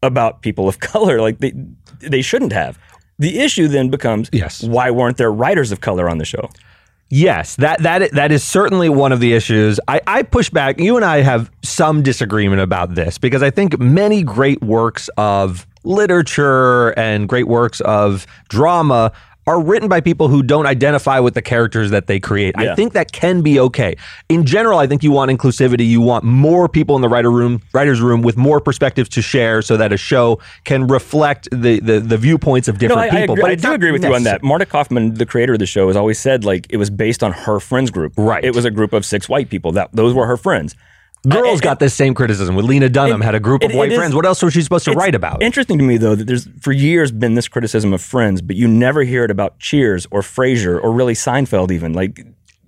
about 0.02 0.42
people 0.42 0.66
of 0.66 0.80
color? 0.92 1.20
Like 1.20 1.38
they 1.38 1.52
they 2.00 2.22
shouldn't 2.22 2.52
have. 2.52 2.78
The 3.20 3.38
issue 3.38 3.68
then 3.68 3.90
becomes, 3.90 4.28
Yes. 4.32 4.64
why 4.64 4.90
weren't 4.90 5.18
there 5.18 5.30
writers 5.30 5.70
of 5.70 5.80
color 5.80 6.08
on 6.10 6.18
the 6.18 6.24
show? 6.24 6.50
Yes, 7.16 7.54
that 7.56 7.80
that 7.84 8.10
that 8.10 8.32
is 8.32 8.42
certainly 8.42 8.88
one 8.88 9.12
of 9.12 9.20
the 9.20 9.34
issues. 9.34 9.78
I, 9.86 10.00
I 10.04 10.24
push 10.24 10.50
back. 10.50 10.80
You 10.80 10.96
and 10.96 11.04
I 11.04 11.20
have 11.20 11.48
some 11.62 12.02
disagreement 12.02 12.60
about 12.60 12.96
this 12.96 13.18
because 13.18 13.40
I 13.40 13.50
think 13.50 13.78
many 13.78 14.24
great 14.24 14.60
works 14.64 15.08
of 15.16 15.64
literature 15.84 16.88
and 16.98 17.28
great 17.28 17.46
works 17.46 17.80
of 17.82 18.26
drama 18.48 19.12
are 19.46 19.60
written 19.60 19.88
by 19.88 20.00
people 20.00 20.28
who 20.28 20.42
don't 20.42 20.66
identify 20.66 21.20
with 21.20 21.34
the 21.34 21.42
characters 21.42 21.90
that 21.90 22.06
they 22.06 22.18
create. 22.18 22.54
I 22.56 22.74
think 22.74 22.92
that 22.94 23.12
can 23.12 23.42
be 23.42 23.60
okay. 23.60 23.96
In 24.28 24.46
general, 24.46 24.78
I 24.78 24.86
think 24.86 25.02
you 25.02 25.12
want 25.12 25.30
inclusivity. 25.30 25.86
You 25.86 26.00
want 26.00 26.24
more 26.24 26.68
people 26.68 26.96
in 26.96 27.02
the 27.02 27.08
writer 27.08 27.30
room, 27.30 27.62
writers 27.72 28.00
room 28.00 28.22
with 28.22 28.36
more 28.36 28.60
perspectives 28.60 29.08
to 29.10 29.22
share 29.22 29.62
so 29.62 29.76
that 29.76 29.92
a 29.92 29.96
show 29.96 30.40
can 30.64 30.86
reflect 30.86 31.48
the 31.50 31.80
the, 31.80 32.00
the 32.00 32.16
viewpoints 32.16 32.68
of 32.68 32.78
different 32.78 33.02
I, 33.02 33.06
I, 33.08 33.20
people. 33.20 33.34
agree, 33.34 33.42
But 33.42 33.50
I 33.50 33.54
do 33.56 33.72
agree 33.72 33.90
with 33.90 34.04
you 34.04 34.14
on 34.14 34.22
that. 34.24 34.42
Marta 34.42 34.66
Kauffman, 34.66 35.14
the 35.14 35.26
creator 35.26 35.54
of 35.54 35.58
the 35.58 35.66
show, 35.66 35.88
has 35.88 35.96
always 35.96 36.18
said 36.18 36.44
like 36.44 36.66
it 36.70 36.76
was 36.76 36.90
based 36.90 37.22
on 37.22 37.32
her 37.32 37.60
friends 37.60 37.90
group. 37.90 38.14
Right. 38.16 38.44
It 38.44 38.54
was 38.54 38.64
a 38.64 38.70
group 38.70 38.92
of 38.92 39.04
six 39.04 39.28
white 39.28 39.50
people. 39.50 39.72
That 39.72 39.90
those 39.92 40.14
were 40.14 40.26
her 40.26 40.36
friends. 40.36 40.74
Girls 41.28 41.60
got 41.60 41.78
this 41.80 41.94
same 41.94 42.14
criticism 42.14 42.54
with 42.54 42.64
Lena 42.66 42.88
Dunham 42.88 43.20
had 43.20 43.34
a 43.34 43.40
group 43.40 43.62
of 43.62 43.70
it- 43.70 43.76
white 43.76 43.92
friends. 43.92 44.14
What 44.14 44.26
else 44.26 44.42
was 44.42 44.52
she 44.52 44.62
supposed 44.62 44.84
to 44.84 44.92
write 44.92 45.14
about? 45.14 45.42
Interesting 45.42 45.78
to 45.78 45.84
me 45.84 45.96
though 45.96 46.14
that 46.14 46.26
there's 46.26 46.48
for 46.60 46.72
years 46.72 47.10
been 47.12 47.34
this 47.34 47.48
criticism 47.48 47.92
of 47.92 48.00
Friends, 48.02 48.42
but 48.42 48.56
you 48.56 48.68
never 48.68 49.02
hear 49.02 49.24
it 49.24 49.30
about 49.30 49.58
Cheers 49.58 50.06
or 50.10 50.20
Frasier 50.20 50.82
or 50.82 50.92
really 50.92 51.14
Seinfeld 51.14 51.70
even. 51.70 51.92
Like 51.92 52.24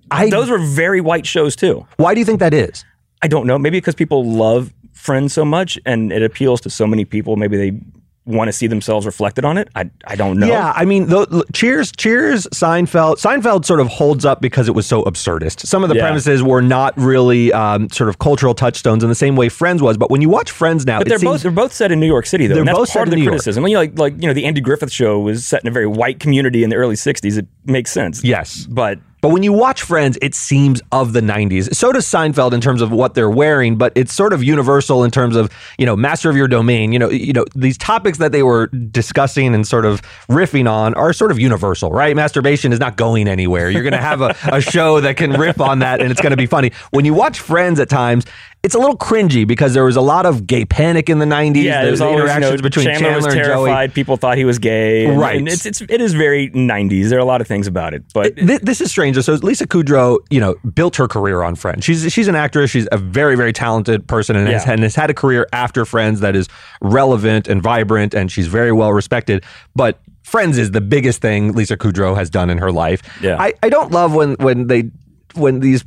I- 0.09 0.29
those 0.29 0.49
were 0.49 0.59
very 0.59 1.01
white 1.01 1.25
shows 1.25 1.55
too. 1.55 1.85
Why 1.97 2.13
do 2.13 2.19
you 2.19 2.25
think 2.25 2.39
that 2.39 2.53
is? 2.53 2.83
I 3.21 3.27
don't 3.27 3.45
know. 3.47 3.57
Maybe 3.57 3.77
because 3.77 3.95
people 3.95 4.23
love 4.25 4.73
Friends 4.93 5.33
so 5.33 5.45
much 5.45 5.77
and 5.85 6.11
it 6.11 6.23
appeals 6.23 6.59
to 6.61 6.69
so 6.69 6.87
many 6.87 7.05
people. 7.05 7.35
Maybe 7.35 7.57
they 7.57 7.79
want 8.27 8.49
to 8.49 8.51
see 8.53 8.67
themselves 8.67 9.05
reflected 9.05 9.45
on 9.45 9.57
it. 9.57 9.69
I, 9.75 9.89
I 10.05 10.15
don't 10.15 10.37
know. 10.37 10.47
Yeah, 10.47 10.73
I 10.75 10.85
mean, 10.85 11.11
l- 11.11 11.43
Cheers, 11.53 11.91
Cheers, 11.93 12.45
Seinfeld. 12.53 13.15
Seinfeld 13.15 13.65
sort 13.65 13.79
of 13.79 13.87
holds 13.87 14.25
up 14.25 14.41
because 14.41 14.67
it 14.67 14.75
was 14.75 14.85
so 14.85 15.03
absurdist. 15.05 15.65
Some 15.65 15.83
of 15.83 15.89
the 15.89 15.95
Yeah. 15.95 16.03
premises 16.03 16.43
were 16.43 16.61
not 16.61 16.93
really 16.97 17.51
um, 17.53 17.89
sort 17.89 18.09
of 18.09 18.19
cultural 18.19 18.53
touchstones 18.53 19.01
in 19.03 19.09
the 19.09 19.15
same 19.15 19.35
way 19.35 19.49
Friends 19.49 19.81
was. 19.81 19.97
But 19.97 20.11
when 20.11 20.21
you 20.21 20.29
watch 20.29 20.51
Friends 20.51 20.85
now, 20.85 20.99
But 20.99 21.07
they're 21.09 21.19
both 21.19 21.41
they're 21.41 21.51
both 21.51 21.73
set 21.73 21.91
in 21.91 21.99
New 21.99 22.05
York 22.07 22.25
City 22.25 22.47
though. 22.47 22.55
They're 22.55 22.65
both 22.65 22.89
set 22.89 22.95
part 22.99 23.07
of 23.07 23.13
in 23.13 23.17
the 23.19 23.23
New 23.23 23.23
York. 23.23 23.33
criticism. 23.35 23.63
When 23.63 23.71
you 23.71 23.77
like 23.77 23.97
like 23.97 24.13
you 24.21 24.27
know 24.27 24.33
the 24.33 24.45
Andy 24.45 24.61
Griffith 24.61 24.91
show 24.91 25.19
was 25.19 25.45
set 25.45 25.61
in 25.63 25.67
a 25.67 25.71
very 25.71 25.87
white 25.87 26.19
community 26.19 26.63
in 26.63 26.69
the 26.69 26.75
early 26.75 26.95
'60s. 26.95 27.37
It 27.37 27.47
makes 27.65 27.91
sense. 27.91 28.23
Yes. 28.23 28.65
but 28.69 28.99
But 29.21 29.29
when 29.29 29.43
you 29.43 29.53
watch 29.53 29.81
Friends, 29.81 30.17
it 30.21 30.35
seems 30.35 30.81
of 30.91 31.13
the 31.13 31.21
90s. 31.21 31.75
So 31.75 31.91
does 31.91 32.05
Seinfeld 32.05 32.53
in 32.53 32.61
terms 32.61 32.81
of 32.81 32.91
what 32.91 33.13
they're 33.13 33.29
wearing, 33.29 33.75
but 33.77 33.91
it's 33.95 34.13
sort 34.13 34.33
of 34.33 34.43
universal 34.43 35.03
in 35.03 35.11
terms 35.11 35.35
of, 35.35 35.51
you 35.77 35.85
know, 35.85 35.95
master 35.95 36.29
of 36.29 36.35
your 36.35 36.47
domain. 36.47 36.91
You 36.91 36.99
know, 36.99 37.09
you 37.09 37.33
know, 37.33 37.45
these 37.55 37.77
topics 37.77 38.19
that 38.19 38.31
they 38.31 38.43
were 38.43 38.67
discussing 38.67 39.55
and 39.55 39.67
sort 39.67 39.85
of 39.85 40.01
riffing 40.29 40.69
on 40.69 40.93
are 40.93 41.13
sort 41.13 41.31
of 41.31 41.39
universal, 41.39 41.91
right? 41.91 42.15
Masturbation 42.15 42.71
is 42.71 42.79
not 42.79 42.95
going 42.95 43.27
anywhere. 43.27 43.69
You're 43.69 43.83
going 43.83 43.93
to 43.93 43.97
have 43.97 44.21
a, 44.21 44.35
a 44.51 44.61
show 44.61 45.01
that 45.01 45.17
can 45.17 45.31
riff 45.31 45.59
on 45.59 45.79
that 45.79 46.01
and 46.01 46.11
it's 46.11 46.21
going 46.21 46.31
to 46.31 46.37
be 46.37 46.45
funny. 46.45 46.71
When 46.91 47.05
you 47.05 47.13
watch 47.13 47.39
Friends 47.39 47.79
at 47.79 47.89
times, 47.89 48.25
it's 48.63 48.75
a 48.75 48.79
little 48.79 48.97
cringy 48.97 49.47
because 49.47 49.73
there 49.73 49.85
was 49.85 49.95
a 49.95 50.01
lot 50.01 50.25
of 50.25 50.45
gay 50.45 50.65
panic 50.65 51.09
in 51.09 51.19
the 51.19 51.25
90s. 51.25 51.63
yeah, 51.63 51.83
the, 51.83 51.87
it 51.87 51.91
was 51.91 51.99
the 51.99 52.05
always, 52.05 52.17
you 52.17 52.23
interactions 52.25 52.61
know, 52.61 52.63
between 52.67 52.85
Chandler, 52.85 53.09
Chandler, 53.11 53.15
was 53.17 53.25
and 53.25 53.33
Joey. 53.35 53.45
terrified. 53.69 53.93
People 53.93 54.17
thought 54.17 54.37
he 54.37 54.43
was 54.45 54.59
gay. 54.59 55.05
and- 55.05 55.17
Right. 55.19 55.37
And 55.37 55.47
it's 55.47 55.65
it's 55.65 55.79
it 55.81 56.01
is 56.01 56.13
very 56.13 56.49
'90s. 56.49 57.09
There 57.09 57.17
are 57.17 57.21
a 57.21 57.25
lot 57.25 57.39
of 57.39 57.47
things 57.47 57.67
about 57.67 57.93
it, 57.93 58.03
but 58.13 58.35
Th- 58.35 58.59
this 58.61 58.81
is 58.81 58.89
strange. 58.91 59.15
So 59.23 59.33
Lisa 59.35 59.67
Kudrow, 59.67 60.17
you 60.29 60.39
know, 60.39 60.55
built 60.73 60.95
her 60.97 61.07
career 61.07 61.43
on 61.43 61.55
Friends. 61.55 61.85
She's 61.85 62.11
she's 62.11 62.27
an 62.27 62.35
actress. 62.35 62.69
She's 62.71 62.87
a 62.91 62.97
very 62.97 63.35
very 63.37 63.53
talented 63.53 64.05
person, 64.07 64.35
and, 64.35 64.47
has, 64.49 64.65
and 64.65 64.81
has 64.83 64.95
had 64.95 65.09
a 65.09 65.13
career 65.13 65.47
after 65.53 65.85
Friends 65.85 66.19
that 66.19 66.35
is 66.35 66.47
relevant 66.81 67.47
and 67.47 67.61
vibrant, 67.61 68.13
and 68.13 68.31
she's 68.31 68.47
very 68.47 68.71
well 68.71 68.91
respected. 68.91 69.43
But 69.75 69.99
Friends 70.23 70.57
is 70.57 70.71
the 70.71 70.81
biggest 70.81 71.21
thing 71.21 71.53
Lisa 71.53 71.77
Kudrow 71.77 72.15
has 72.17 72.29
done 72.29 72.49
in 72.49 72.57
her 72.57 72.71
life. 72.71 73.01
Yeah. 73.21 73.37
I, 73.39 73.53
I 73.63 73.69
don't 73.69 73.91
love 73.93 74.13
when 74.13 74.33
when 74.39 74.67
they 74.67 74.89
when 75.35 75.61
these 75.61 75.85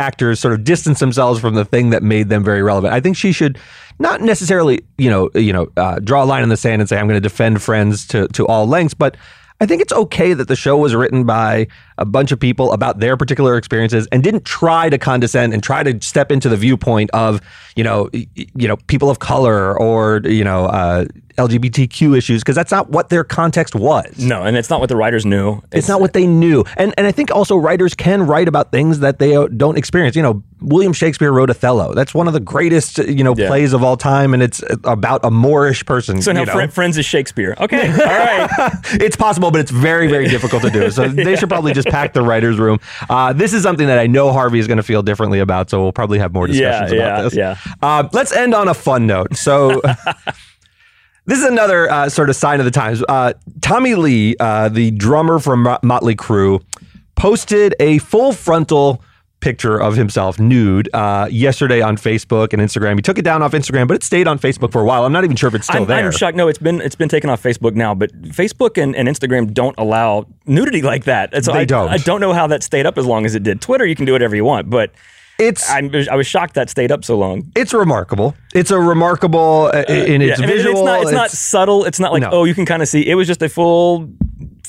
actors 0.00 0.40
sort 0.40 0.54
of 0.54 0.64
distance 0.64 0.98
themselves 0.98 1.40
from 1.40 1.54
the 1.54 1.64
thing 1.64 1.90
that 1.90 2.02
made 2.02 2.28
them 2.30 2.42
very 2.42 2.62
relevant. 2.62 2.94
I 2.94 3.00
think 3.00 3.16
she 3.16 3.32
should 3.32 3.58
not 3.98 4.22
necessarily, 4.22 4.80
you 4.96 5.10
know, 5.10 5.30
you 5.34 5.52
know, 5.52 5.70
uh, 5.76 5.98
draw 5.98 6.24
a 6.24 6.26
line 6.26 6.42
in 6.42 6.48
the 6.48 6.56
sand 6.56 6.80
and 6.80 6.88
say 6.88 6.98
I'm 6.98 7.06
going 7.06 7.22
to 7.22 7.28
defend 7.28 7.62
Friends 7.62 8.06
to 8.08 8.26
to 8.28 8.46
all 8.46 8.66
lengths, 8.66 8.94
but 8.94 9.16
I 9.60 9.66
think 9.66 9.82
it's 9.82 9.92
okay 9.92 10.32
that 10.32 10.48
the 10.48 10.56
show 10.56 10.78
was 10.78 10.94
written 10.94 11.24
by 11.24 11.66
a 12.00 12.04
bunch 12.04 12.32
of 12.32 12.40
people 12.40 12.72
about 12.72 12.98
their 12.98 13.16
particular 13.16 13.56
experiences 13.56 14.08
and 14.10 14.22
didn't 14.24 14.44
try 14.44 14.88
to 14.88 14.98
condescend 14.98 15.52
and 15.54 15.62
try 15.62 15.82
to 15.82 16.00
step 16.04 16.32
into 16.32 16.48
the 16.48 16.56
viewpoint 16.56 17.10
of, 17.12 17.40
you 17.76 17.84
know, 17.84 18.08
you 18.12 18.66
know, 18.66 18.76
people 18.88 19.08
of 19.10 19.18
color 19.20 19.78
or 19.78 20.20
you 20.24 20.42
know, 20.42 20.64
uh, 20.66 21.04
LGBTQ 21.36 22.16
issues 22.18 22.42
because 22.42 22.54
that's 22.56 22.70
not 22.70 22.90
what 22.90 23.08
their 23.08 23.24
context 23.24 23.74
was. 23.74 24.18
no, 24.18 24.42
and 24.42 24.56
it's 24.56 24.68
not 24.68 24.80
what 24.80 24.88
the 24.88 24.96
writers 24.96 25.24
knew. 25.24 25.62
It's 25.72 25.88
not 25.88 26.00
what 26.00 26.12
they 26.12 26.26
knew. 26.26 26.64
And 26.76 26.92
and 26.98 27.06
I 27.06 27.12
think 27.12 27.30
also 27.30 27.56
writers 27.56 27.94
can 27.94 28.26
write 28.26 28.48
about 28.48 28.72
things 28.72 28.98
that 29.00 29.18
they 29.18 29.36
uh, 29.36 29.46
don't 29.46 29.78
experience. 29.78 30.16
You 30.16 30.22
know, 30.22 30.42
William 30.60 30.92
Shakespeare 30.92 31.32
wrote 31.32 31.48
Othello. 31.48 31.94
That's 31.94 32.12
one 32.12 32.26
of 32.26 32.34
the 32.34 32.40
greatest, 32.40 32.98
you 32.98 33.24
know, 33.24 33.34
Yeah. 33.36 33.46
plays 33.48 33.72
of 33.72 33.82
all 33.82 33.96
time 33.96 34.34
and 34.34 34.42
it's 34.42 34.62
about 34.84 35.24
a 35.24 35.30
Moorish 35.30 35.84
person. 35.86 36.20
So 36.20 36.32
now. 36.32 36.44
Fri- 36.44 36.66
Friends 36.68 36.98
is 36.98 37.06
Shakespeare. 37.06 37.54
Okay, 37.58 37.88
all 37.90 37.96
right. 37.96 38.50
it's 39.00 39.16
possible, 39.16 39.50
but 39.50 39.60
it's 39.60 39.70
very, 39.70 40.08
very 40.08 40.28
difficult 40.36 40.62
to 40.62 40.70
do. 40.70 40.90
So 40.90 41.08
they 41.08 41.36
should 41.36 41.48
probably 41.48 41.72
just 41.72 41.88
pack 41.90 42.12
the 42.14 42.22
writer's 42.22 42.58
room. 42.58 42.78
Uh, 43.08 43.32
this 43.32 43.52
is 43.52 43.62
something 43.62 43.86
that 43.88 43.98
I 43.98 44.06
know 44.06 44.32
Harvey 44.32 44.58
is 44.58 44.66
going 44.66 44.76
to 44.78 44.82
feel 44.82 45.02
differently 45.02 45.40
about, 45.40 45.68
so 45.70 45.82
we'll 45.82 45.92
probably 45.92 46.18
have 46.18 46.32
more 46.32 46.46
discussions 46.46 46.92
Yeah, 46.92 46.98
about 46.98 47.16
yeah, 47.16 47.22
this. 47.22 47.34
yeah. 47.34 47.74
Uh, 47.82 48.08
let's 48.12 48.32
end 48.32 48.54
on 48.54 48.68
a 48.68 48.74
fun 48.74 49.06
note. 49.06 49.36
So. 49.36 49.82
This 51.26 51.38
is 51.38 51.44
another 51.44 51.88
uh, 51.88 52.08
sort 52.08 52.28
of 52.28 52.34
sign 52.34 52.58
of 52.58 52.64
the 52.64 52.72
times. 52.72 53.04
Uh, 53.08 53.34
Tommy 53.60 53.94
Lee, 53.94 54.34
uh, 54.40 54.68
the 54.68 54.90
drummer 54.90 55.38
from 55.38 55.62
Motley 55.82 56.16
Crue, 56.16 56.60
posted 57.14 57.74
a 57.78 57.98
full 57.98 58.32
frontal 58.32 59.00
picture 59.40 59.78
of 59.80 59.96
himself 59.96 60.38
nude 60.38 60.88
uh, 60.94 61.26
yesterday 61.30 61.80
on 61.80 61.96
Facebook 61.96 62.52
and 62.52 62.60
Instagram. 62.62 62.96
He 62.96 63.02
took 63.02 63.18
it 63.18 63.24
down 63.24 63.42
off 63.42 63.52
Instagram, 63.52 63.88
but 63.88 63.94
it 63.96 64.02
stayed 64.02 64.28
on 64.28 64.38
Facebook 64.38 64.70
for 64.72 64.80
a 64.80 64.84
while. 64.84 65.04
I'm 65.04 65.12
not 65.12 65.24
even 65.24 65.36
sure 65.36 65.48
if 65.48 65.54
it's 65.54 65.66
still 65.66 65.82
I'm, 65.82 65.88
there. 65.88 66.04
I'm 66.06 66.12
shocked. 66.12 66.36
No, 66.36 66.48
it's 66.48 66.58
been 66.58 66.80
it's 66.80 66.94
been 66.94 67.08
taken 67.08 67.30
off 67.30 67.42
Facebook 67.42 67.74
now, 67.74 67.94
but 67.94 68.10
Facebook 68.22 68.80
and, 68.82 68.94
and 68.94 69.08
Instagram 69.08 69.52
don't 69.52 69.74
allow 69.78 70.26
nudity 70.46 70.82
like 70.82 71.04
that. 71.04 71.32
And 71.34 71.44
so 71.44 71.52
They 71.52 71.60
I, 71.60 71.64
don't. 71.64 71.88
I 71.88 71.96
don't 71.96 72.20
know 72.20 72.32
how 72.32 72.46
that 72.48 72.62
stayed 72.62 72.86
up 72.86 72.98
as 72.98 73.06
long 73.06 73.24
as 73.26 73.34
it 73.34 73.42
did. 73.42 73.60
Twitter, 73.60 73.86
you 73.86 73.94
can 73.96 74.04
do 74.04 74.12
whatever 74.12 74.36
you 74.36 74.44
want, 74.44 74.68
but 74.70 74.92
It's 75.38 75.70
I'm, 75.70 75.90
I 76.10 76.16
was 76.16 76.26
shocked 76.26 76.54
that 76.54 76.68
stayed 76.68 76.92
up 76.92 77.02
so 77.04 77.16
long. 77.16 77.50
it's 77.56 77.72
remarkable. 77.72 78.34
It's 78.54 78.70
a 78.70 78.78
remarkable 78.78 79.70
uh, 79.72 79.84
in 79.88 80.20
its 80.20 80.38
Yeah, 80.38 80.44
and 80.44 80.50
it- 80.52 80.54
visual. 80.56 80.76
It's 80.80 80.84
not, 80.86 81.02
it's 81.02 81.12
not 81.12 81.30
subtle. 81.30 81.84
It's 81.86 81.98
not 81.98 82.12
like 82.12 82.22
No. 82.22 82.30
oh, 82.30 82.44
you 82.44 82.54
can 82.54 82.66
kind 82.66 82.82
of 82.82 82.88
see. 82.88 83.08
It 83.08 83.14
was 83.14 83.26
just 83.26 83.40
a 83.42 83.48
full 83.48 84.10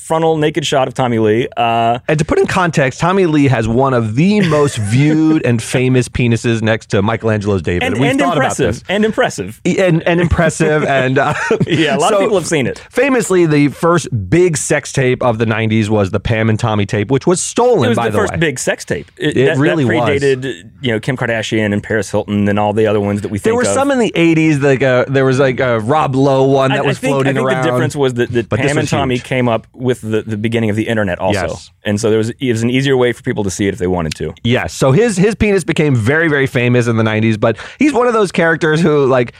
frontal 0.02 0.36
naked 0.36 0.66
shot 0.66 0.88
of 0.88 0.94
Tommy 0.94 1.18
Lee. 1.18 1.48
Uh, 1.56 1.98
And 2.08 2.18
to 2.18 2.24
put 2.24 2.38
in 2.38 2.46
context, 2.46 3.00
Tommy 3.00 3.26
Lee 3.26 3.46
has 3.48 3.68
one 3.68 3.94
of 3.94 4.14
the 4.16 4.40
most 4.48 4.76
viewed 4.78 5.44
and 5.46 5.62
famous 5.62 6.08
penises 6.08 6.62
next 6.62 6.86
to 6.90 7.02
Michelangelo's 7.02 7.62
David. 7.62 7.84
and 7.84 7.94
We've 8.00 8.10
and 8.10 8.20
impressive. 8.20 8.82
And 8.88 9.04
impressive. 9.04 9.60
And, 9.64 10.02
and 10.02 10.20
impressive. 10.20 10.84
and 10.84 11.18
uh, 11.18 11.34
Yeah, 11.66 11.96
a 11.96 11.98
lot 11.98 12.10
so 12.10 12.16
of 12.16 12.20
people 12.22 12.36
have 12.38 12.46
seen 12.46 12.66
it. 12.66 12.78
Famously, 12.90 13.46
the 13.46 13.68
first 13.68 14.08
big 14.28 14.56
sex 14.56 14.92
tape 14.92 15.22
of 15.22 15.38
the 15.38 15.44
90s 15.44 15.88
was 15.88 16.10
the 16.10 16.20
Pam 16.20 16.48
and 16.50 16.58
Tommy 16.58 16.86
tape, 16.86 17.10
which 17.10 17.26
was 17.26 17.40
stolen, 17.42 17.84
It 17.84 17.88
was 17.90 17.96
by 17.96 18.06
the, 18.06 18.12
the, 18.12 18.18
first 18.18 18.32
way. 18.32 18.38
big 18.38 18.58
sex 18.58 18.84
tape. 18.84 19.10
It 19.16 19.34
that, 19.46 19.56
really 19.58 19.84
that 19.84 19.94
was. 19.94 20.08
predated, 20.22 20.70
you 20.82 20.92
know, 20.92 21.00
Kim 21.00 21.16
Kardashian 21.16 21.72
and 21.72 21.82
Paris 21.82 22.10
Hilton 22.10 22.48
and 22.48 22.58
all 22.58 22.72
the 22.72 22.86
other 22.86 23.00
ones 23.00 23.20
that 23.22 23.28
we 23.30 23.38
think 23.38 23.44
there 23.44 23.54
were 23.54 23.64
some 23.64 23.90
in 23.90 23.98
the 23.98 24.12
80s, 24.14 24.60
like 24.62 24.82
uh, 24.82 25.04
there 25.08 25.24
was 25.24 25.38
like 25.38 25.60
a 25.60 25.80
Rob 25.80 26.14
Lowe 26.14 26.44
one 26.44 26.70
that 26.70 26.80
I 26.80 26.82
was 26.82 26.98
think, 26.98 27.12
floating 27.12 27.30
I 27.30 27.34
think 27.34 27.46
around. 27.48 27.64
the 27.64 27.70
difference 27.70 27.96
was 27.96 28.14
that, 28.14 28.30
that 28.30 28.48
Pam 28.50 28.78
and 28.78 28.88
Tommy 28.88 29.14
huge. 29.16 29.24
came 29.24 29.48
up 29.48 29.66
with 29.72 29.91
the, 30.00 30.22
the 30.22 30.36
beginning 30.36 30.70
of 30.70 30.76
the 30.76 30.88
internet 30.88 31.18
also. 31.18 31.40
Yes. 31.48 31.70
And 31.84 32.00
so 32.00 32.08
there 32.08 32.18
was 32.18 32.30
it 32.30 32.50
was 32.52 32.62
an 32.62 32.70
easier 32.70 32.96
way 32.96 33.12
for 33.12 33.22
people 33.22 33.44
to 33.44 33.50
see 33.50 33.66
it 33.68 33.74
if 33.74 33.78
they 33.78 33.86
wanted 33.86 34.14
to. 34.16 34.32
Yes. 34.42 34.72
So 34.74 34.92
his 34.92 35.16
his 35.16 35.34
penis 35.34 35.64
became 35.64 35.94
very 35.94 36.28
very 36.28 36.46
famous 36.46 36.86
in 36.86 36.96
the 36.96 37.02
90s, 37.04 37.38
but 37.38 37.56
he's 37.78 37.92
one 37.92 38.06
of 38.06 38.12
those 38.14 38.32
characters 38.32 38.80
who 38.80 39.06
like 39.06 39.34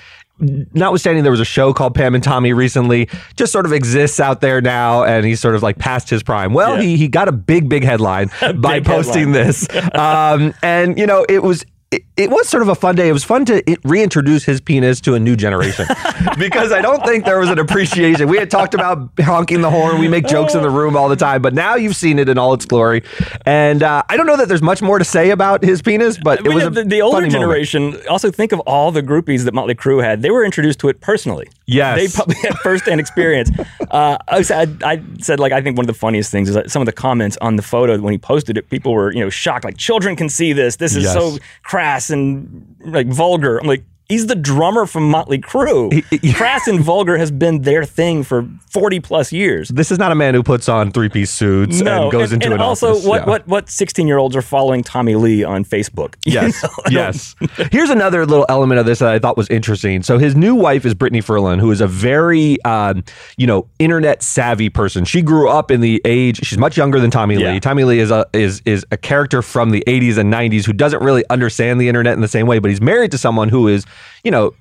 notwithstanding 0.75 1.23
there 1.23 1.31
was 1.31 1.41
a 1.41 1.45
show 1.45 1.73
called 1.73 1.95
Pam 1.95 2.15
and 2.15 2.25
Tommy 2.25 2.53
recently, 2.53 3.09
just 3.37 3.53
sort 3.53 3.67
of 3.67 3.73
exists 3.73 4.19
out 4.19 4.41
there 4.41 4.61
now 4.61 5.05
and 5.05 5.25
he's 5.25 5.41
sort 5.41 5.55
of 5.55 5.63
like 5.63 5.79
past 5.79 6.11
his 6.11 6.23
prime. 6.23 6.53
Well, 6.53 6.77
Yeah. 6.77 6.83
he 6.83 6.97
he 6.97 7.09
got 7.09 7.29
a 7.29 7.33
big 7.33 7.69
big 7.69 7.85
headline 7.85 8.31
by 8.57 8.81
Big 8.81 8.85
posting 8.87 9.33
headline. 9.33 9.47
this. 9.47 9.69
um 9.95 10.55
and 10.63 10.99
you 10.99 11.07
know, 11.07 11.25
it 11.29 11.43
was 11.43 11.65
it, 11.91 12.03
it 12.23 12.31
was 12.31 12.49
sort 12.49 12.63
of 12.63 12.69
a 12.69 12.75
fun 12.75 12.95
day. 12.95 13.09
It 13.09 13.13
was 13.13 13.25
fun 13.25 13.45
to 13.47 13.63
reintroduce 13.85 14.45
his 14.45 14.61
penis 14.61 15.01
to 15.03 15.15
a 15.15 15.21
new 15.21 15.37
generation 15.37 15.87
because 16.39 16.73
I 16.73 16.81
don't 16.81 17.05
think 17.05 17.25
there 17.25 17.39
was 17.39 17.51
an 17.51 17.59
appreciation. 17.59 18.29
We 18.29 18.39
had 18.39 18.51
talked 18.51 18.75
about 18.75 19.11
honking 19.21 19.61
the 19.61 19.71
horn. 19.71 19.99
We 19.99 20.09
make 20.09 20.27
jokes 20.27 20.55
in 20.55 20.63
the 20.63 20.71
room 20.71 20.97
all 20.97 21.09
the 21.09 21.17
time, 21.17 21.43
but 21.43 21.55
now 21.55 21.75
you've 21.75 21.97
seen 21.97 22.19
it 22.19 22.29
in 22.29 22.39
all 22.39 22.55
its 22.55 22.65
glory. 22.65 23.03
And 23.45 23.83
uh, 23.83 24.03
I 24.09 24.17
don't 24.17 24.27
know 24.27 24.37
that 24.37 24.49
there's 24.49 24.63
much 24.63 24.83
more 24.83 24.99
to 24.99 25.05
say 25.05 25.31
about 25.31 25.65
his 25.65 25.83
penis, 25.83 26.19
but 26.19 26.41
I 26.41 26.43
mean, 26.43 26.53
it 26.53 26.55
was 26.55 26.75
the, 26.75 26.85
the 26.85 27.03
older 27.03 27.17
funny 27.17 27.29
moment. 27.29 27.33
generation. 27.33 27.97
Also, 28.09 28.31
think 28.31 28.53
of 28.53 28.61
all 28.61 28.93
the 28.93 29.03
groupies 29.03 29.45
that 29.45 29.55
Motley 29.55 29.75
Crue 29.75 30.03
had. 30.03 30.23
They 30.23 30.31
were 30.31 30.45
introduced 30.45 30.79
to 30.81 30.89
it 30.89 31.01
personally. 31.01 31.49
Yes. 31.67 31.99
they 31.99 32.09
probably 32.15 32.37
had 32.37 32.55
firsthand 32.59 33.01
experience. 33.01 33.51
uh, 33.91 34.19
I, 34.29 34.39
was, 34.39 34.51
I, 34.51 34.67
I 34.85 35.03
said 35.19 35.41
like 35.41 35.53
I 35.53 35.61
think 35.63 35.77
one 35.77 35.85
of 35.85 35.89
the 35.89 35.99
funniest 35.99 36.31
things 36.31 36.49
is 36.49 36.55
that 36.55 36.71
some 36.71 36.83
of 36.83 36.87
the 36.87 36.93
comments 36.93 37.39
on 37.41 37.57
the 37.57 37.63
photo 37.63 37.99
when 37.99 38.13
he 38.13 38.19
posted 38.19 38.59
it, 38.59 38.69
people 38.71 38.93
were 38.93 39.13
you 39.13 39.21
know 39.21 39.31
shocked. 39.31 39.65
Like 39.65 39.77
children 39.77 40.15
can 40.17 40.29
see 40.29 40.53
this. 40.53 40.77
This 40.77 40.95
is 40.97 41.05
Yes. 41.05 41.15
so 41.15 41.39
crass 41.63 42.11
and 42.13 42.77
like 42.85 43.07
vulgar. 43.09 43.59
I'm 43.59 43.67
like. 43.67 43.85
He's 44.13 44.27
the 44.27 44.35
drummer 44.35 44.85
from 44.85 45.09
Motley 45.09 45.39
Crue. 45.39 46.35
Crass 46.35 46.67
and 46.69 46.81
vulgar 46.81 47.17
has 47.17 47.31
been 47.31 47.63
their 47.63 47.87
thing 47.87 48.23
for 48.25 48.47
40 48.71 49.01
plus 49.01 49.33
years. 49.33 49.71
This 49.71 49.91
is 49.91 49.99
not 49.99 50.13
a 50.13 50.15
man 50.15 50.35
who 50.35 50.43
puts 50.43 50.69
on 50.69 50.93
three 50.93 51.09
piece 51.09 51.31
suits 51.31 51.81
No, 51.81 52.03
and 52.03 52.13
goes 52.13 52.31
and, 52.31 52.43
into 52.43 52.53
and 52.53 52.55
an 52.57 52.61
also 52.61 52.91
office. 52.91 53.07
what 53.07 53.23
Yeah. 53.23 53.27
what 53.27 53.49
what 53.49 53.71
16 53.71 54.07
year 54.07 54.19
olds 54.19 54.37
are 54.37 54.43
following 54.43 54.83
Tommy 54.83 55.15
Lee 55.15 55.45
on 55.45 55.65
Facebook? 55.65 56.17
Yes, 56.27 56.63
know, 56.63 56.69
I 56.69 56.83
don't- 56.91 56.93
yes. 56.93 57.35
Here's 57.71 57.89
another 57.89 58.27
little 58.27 58.45
element 58.51 58.81
of 58.81 58.85
this 58.87 58.99
that 58.99 59.09
I 59.13 59.19
thought 59.19 59.39
was 59.39 59.49
interesting. 59.49 60.03
So 60.03 60.19
his 60.19 60.37
new 60.37 60.55
wife 60.55 60.85
is 60.85 60.93
Brittany 60.93 61.23
Furlan, 61.23 61.59
who 61.59 61.71
is 61.71 61.81
a 61.81 61.87
very, 61.87 62.61
um, 62.65 63.05
you 63.39 63.47
know, 63.47 63.67
internet 63.79 64.23
savvy 64.23 64.69
person. 64.69 65.07
She 65.07 65.23
grew 65.23 65.49
up 65.49 65.71
in 65.71 65.81
the 65.81 66.03
age. 66.05 66.41
She's 66.45 66.59
much 66.59 66.77
younger 66.77 67.01
than 67.01 67.11
Tommy 67.11 67.37
Yeah. 67.37 67.53
Lee. 67.53 67.61
Tommy 67.61 67.85
Lee 67.85 67.99
is 68.01 68.11
a 68.11 68.27
is 68.35 68.61
is 68.67 68.85
a 68.91 68.99
character 68.99 69.41
from 69.41 69.71
the 69.71 69.83
80s 69.87 70.19
and 70.19 70.31
90s 70.31 70.67
who 70.67 70.75
doesn't 70.75 71.03
really 71.03 71.25
understand 71.31 71.81
the 71.81 71.89
internet 71.89 72.13
in 72.13 72.21
the 72.21 72.29
same 72.29 72.47
way, 72.47 72.59
but 72.59 72.69
he's 72.71 72.81
married 72.83 73.11
to 73.13 73.19
someone 73.19 73.49
who 73.49 73.69
is, 73.69 73.87
you 74.25 74.31
know. 74.31 74.55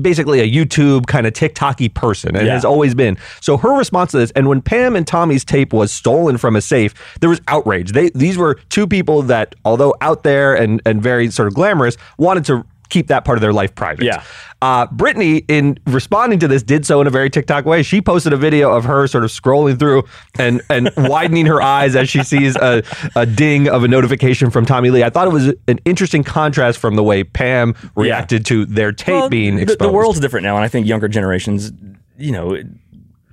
Basically, 0.00 0.40
a 0.40 0.50
YouTube 0.50 1.06
kind 1.06 1.24
of 1.24 1.34
TikToky 1.34 1.94
person, 1.94 2.34
and 2.34 2.44
Yeah. 2.48 2.54
has 2.54 2.64
always 2.64 2.96
been. 2.96 3.16
So 3.40 3.56
her 3.56 3.78
response 3.78 4.10
to 4.10 4.16
this, 4.18 4.32
and 4.32 4.48
when 4.48 4.60
Pam 4.60 4.96
and 4.96 5.06
Tommy's 5.06 5.44
tape 5.44 5.72
was 5.72 5.92
stolen 5.92 6.36
from 6.36 6.56
a 6.56 6.60
safe, 6.60 6.92
there 7.20 7.30
was 7.30 7.40
outrage. 7.46 7.92
They 7.92 8.08
these 8.12 8.36
were 8.36 8.58
two 8.70 8.88
people 8.88 9.22
that, 9.22 9.54
although 9.64 9.94
out 10.00 10.24
there 10.24 10.52
and 10.52 10.82
and 10.84 11.00
very 11.00 11.30
sort 11.30 11.46
of 11.46 11.54
glamorous, 11.54 11.96
wanted 12.16 12.44
to 12.46 12.64
keep 12.88 13.08
that 13.08 13.24
part 13.24 13.38
of 13.38 13.42
their 13.42 13.52
life 13.52 13.74
private. 13.74 14.04
Yeah. 14.04 14.22
Uh, 14.60 14.86
Brittany, 14.86 15.44
in 15.48 15.78
responding 15.86 16.38
to 16.40 16.48
this, 16.48 16.62
did 16.64 16.84
so 16.84 17.00
in 17.00 17.06
a 17.06 17.10
very 17.10 17.30
TikTok 17.30 17.64
way. 17.64 17.82
She 17.82 18.00
posted 18.00 18.32
a 18.32 18.36
video 18.36 18.72
of 18.72 18.84
her 18.84 19.06
sort 19.06 19.22
of 19.24 19.30
scrolling 19.30 19.78
through 19.78 20.02
and 20.38 20.60
and 20.68 20.90
widening 20.96 21.46
her 21.46 21.62
eyes 21.62 21.94
as 21.94 22.08
she 22.08 22.22
sees 22.24 22.56
a, 22.56 22.82
a 23.14 23.24
ding 23.24 23.68
of 23.68 23.84
a 23.84 23.88
notification 23.88 24.50
from 24.50 24.66
Tommy 24.66 24.90
Lee. 24.90 25.04
I 25.04 25.10
thought 25.10 25.28
it 25.28 25.32
was 25.32 25.52
an 25.68 25.78
interesting 25.84 26.24
contrast 26.24 26.78
from 26.78 26.96
the 26.96 27.02
way 27.04 27.22
Pam 27.22 27.74
reacted 27.94 28.44
to 28.46 28.66
their 28.66 28.90
tape 28.92 29.14
Well, 29.14 29.28
being 29.28 29.56
the- 29.56 29.62
exposed. 29.62 29.80
The, 29.80 29.92
world's 29.92 30.18
different 30.20 30.44
now, 30.44 30.56
and 30.56 30.64
I 30.64 30.68
think 30.68 30.86
younger 30.88 31.06
generations, 31.08 31.70
you 32.16 32.32
know, 32.32 32.52
it, 32.54 32.66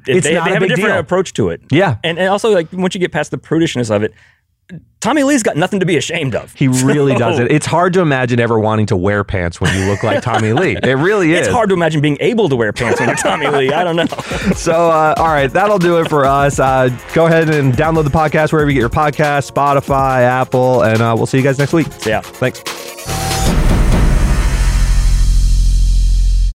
It's 0.06 0.28
they, 0.28 0.36
not 0.36 0.46
they 0.46 0.52
a 0.52 0.54
have 0.54 0.62
a 0.64 0.68
different 0.68 0.90
deal. 0.92 1.00
approach 1.00 1.34
to 1.34 1.50
it. 1.50 1.62
Yeah. 1.72 1.98
and 2.04 2.20
and 2.20 2.30
also 2.30 2.52
like 2.54 2.72
once 2.72 2.94
you 2.94 3.00
get 3.00 3.12
past 3.12 3.32
the 3.32 3.40
prudishness 3.40 3.90
of 3.90 4.04
it, 4.04 4.14
Tommy 5.00 5.22
Lee's 5.22 5.44
got 5.44 5.56
nothing 5.56 5.80
to 5.82 5.86
be 5.86 5.98
ashamed 5.98 6.34
of. 6.34 6.52
He 6.54 6.68
really 6.68 7.12
So, 7.16 7.20
doesn't. 7.20 7.52
It's 7.52 7.68
hard 7.68 7.94
to 7.94 8.02
imagine 8.02 8.40
ever 8.40 8.60
wanting 8.60 8.88
to 8.88 8.96
wear 8.96 9.24
pants 9.24 9.62
when 9.62 9.72
you 9.78 9.86
look 9.88 10.02
like 10.02 10.24
Tommy 10.24 10.52
Lee. 10.54 10.78
It 10.84 10.96
really 10.96 11.34
is. 11.34 11.46
It's 11.46 11.54
hard 11.56 11.70
to 11.70 11.76
imagine 11.76 12.02
being 12.02 12.18
able 12.22 12.50
to 12.50 12.56
wear 12.56 12.74
pants 12.74 13.00
when 13.00 13.10
you're 13.10 13.18
Tommy 13.18 13.48
Lee. 13.48 13.72
I 13.72 13.84
don't 13.84 13.96
know. 13.96 14.06
So, 14.56 14.90
uh, 14.90 15.14
all 15.18 15.28
right, 15.28 15.52
that'll 15.52 15.78
do 15.80 16.00
it 16.00 16.10
for 16.10 16.26
us. 16.26 16.60
Uh, 16.60 16.90
go 17.14 17.26
ahead 17.28 17.50
and 17.50 17.74
download 17.74 18.06
the 18.06 18.10
podcast 18.10 18.52
wherever 18.52 18.70
you 18.70 18.76
get 18.76 18.80
your 18.82 18.90
podcast, 18.90 19.52
Spotify, 19.52 20.22
Apple, 20.22 20.84
and 20.84 21.02
uh, 21.02 21.14
we'll 21.16 21.26
see 21.28 21.38
you 21.38 21.44
guys 21.44 21.60
next 21.60 21.74
week. 21.74 21.88
Yeah. 22.06 22.22
Thanks. 22.22 23.35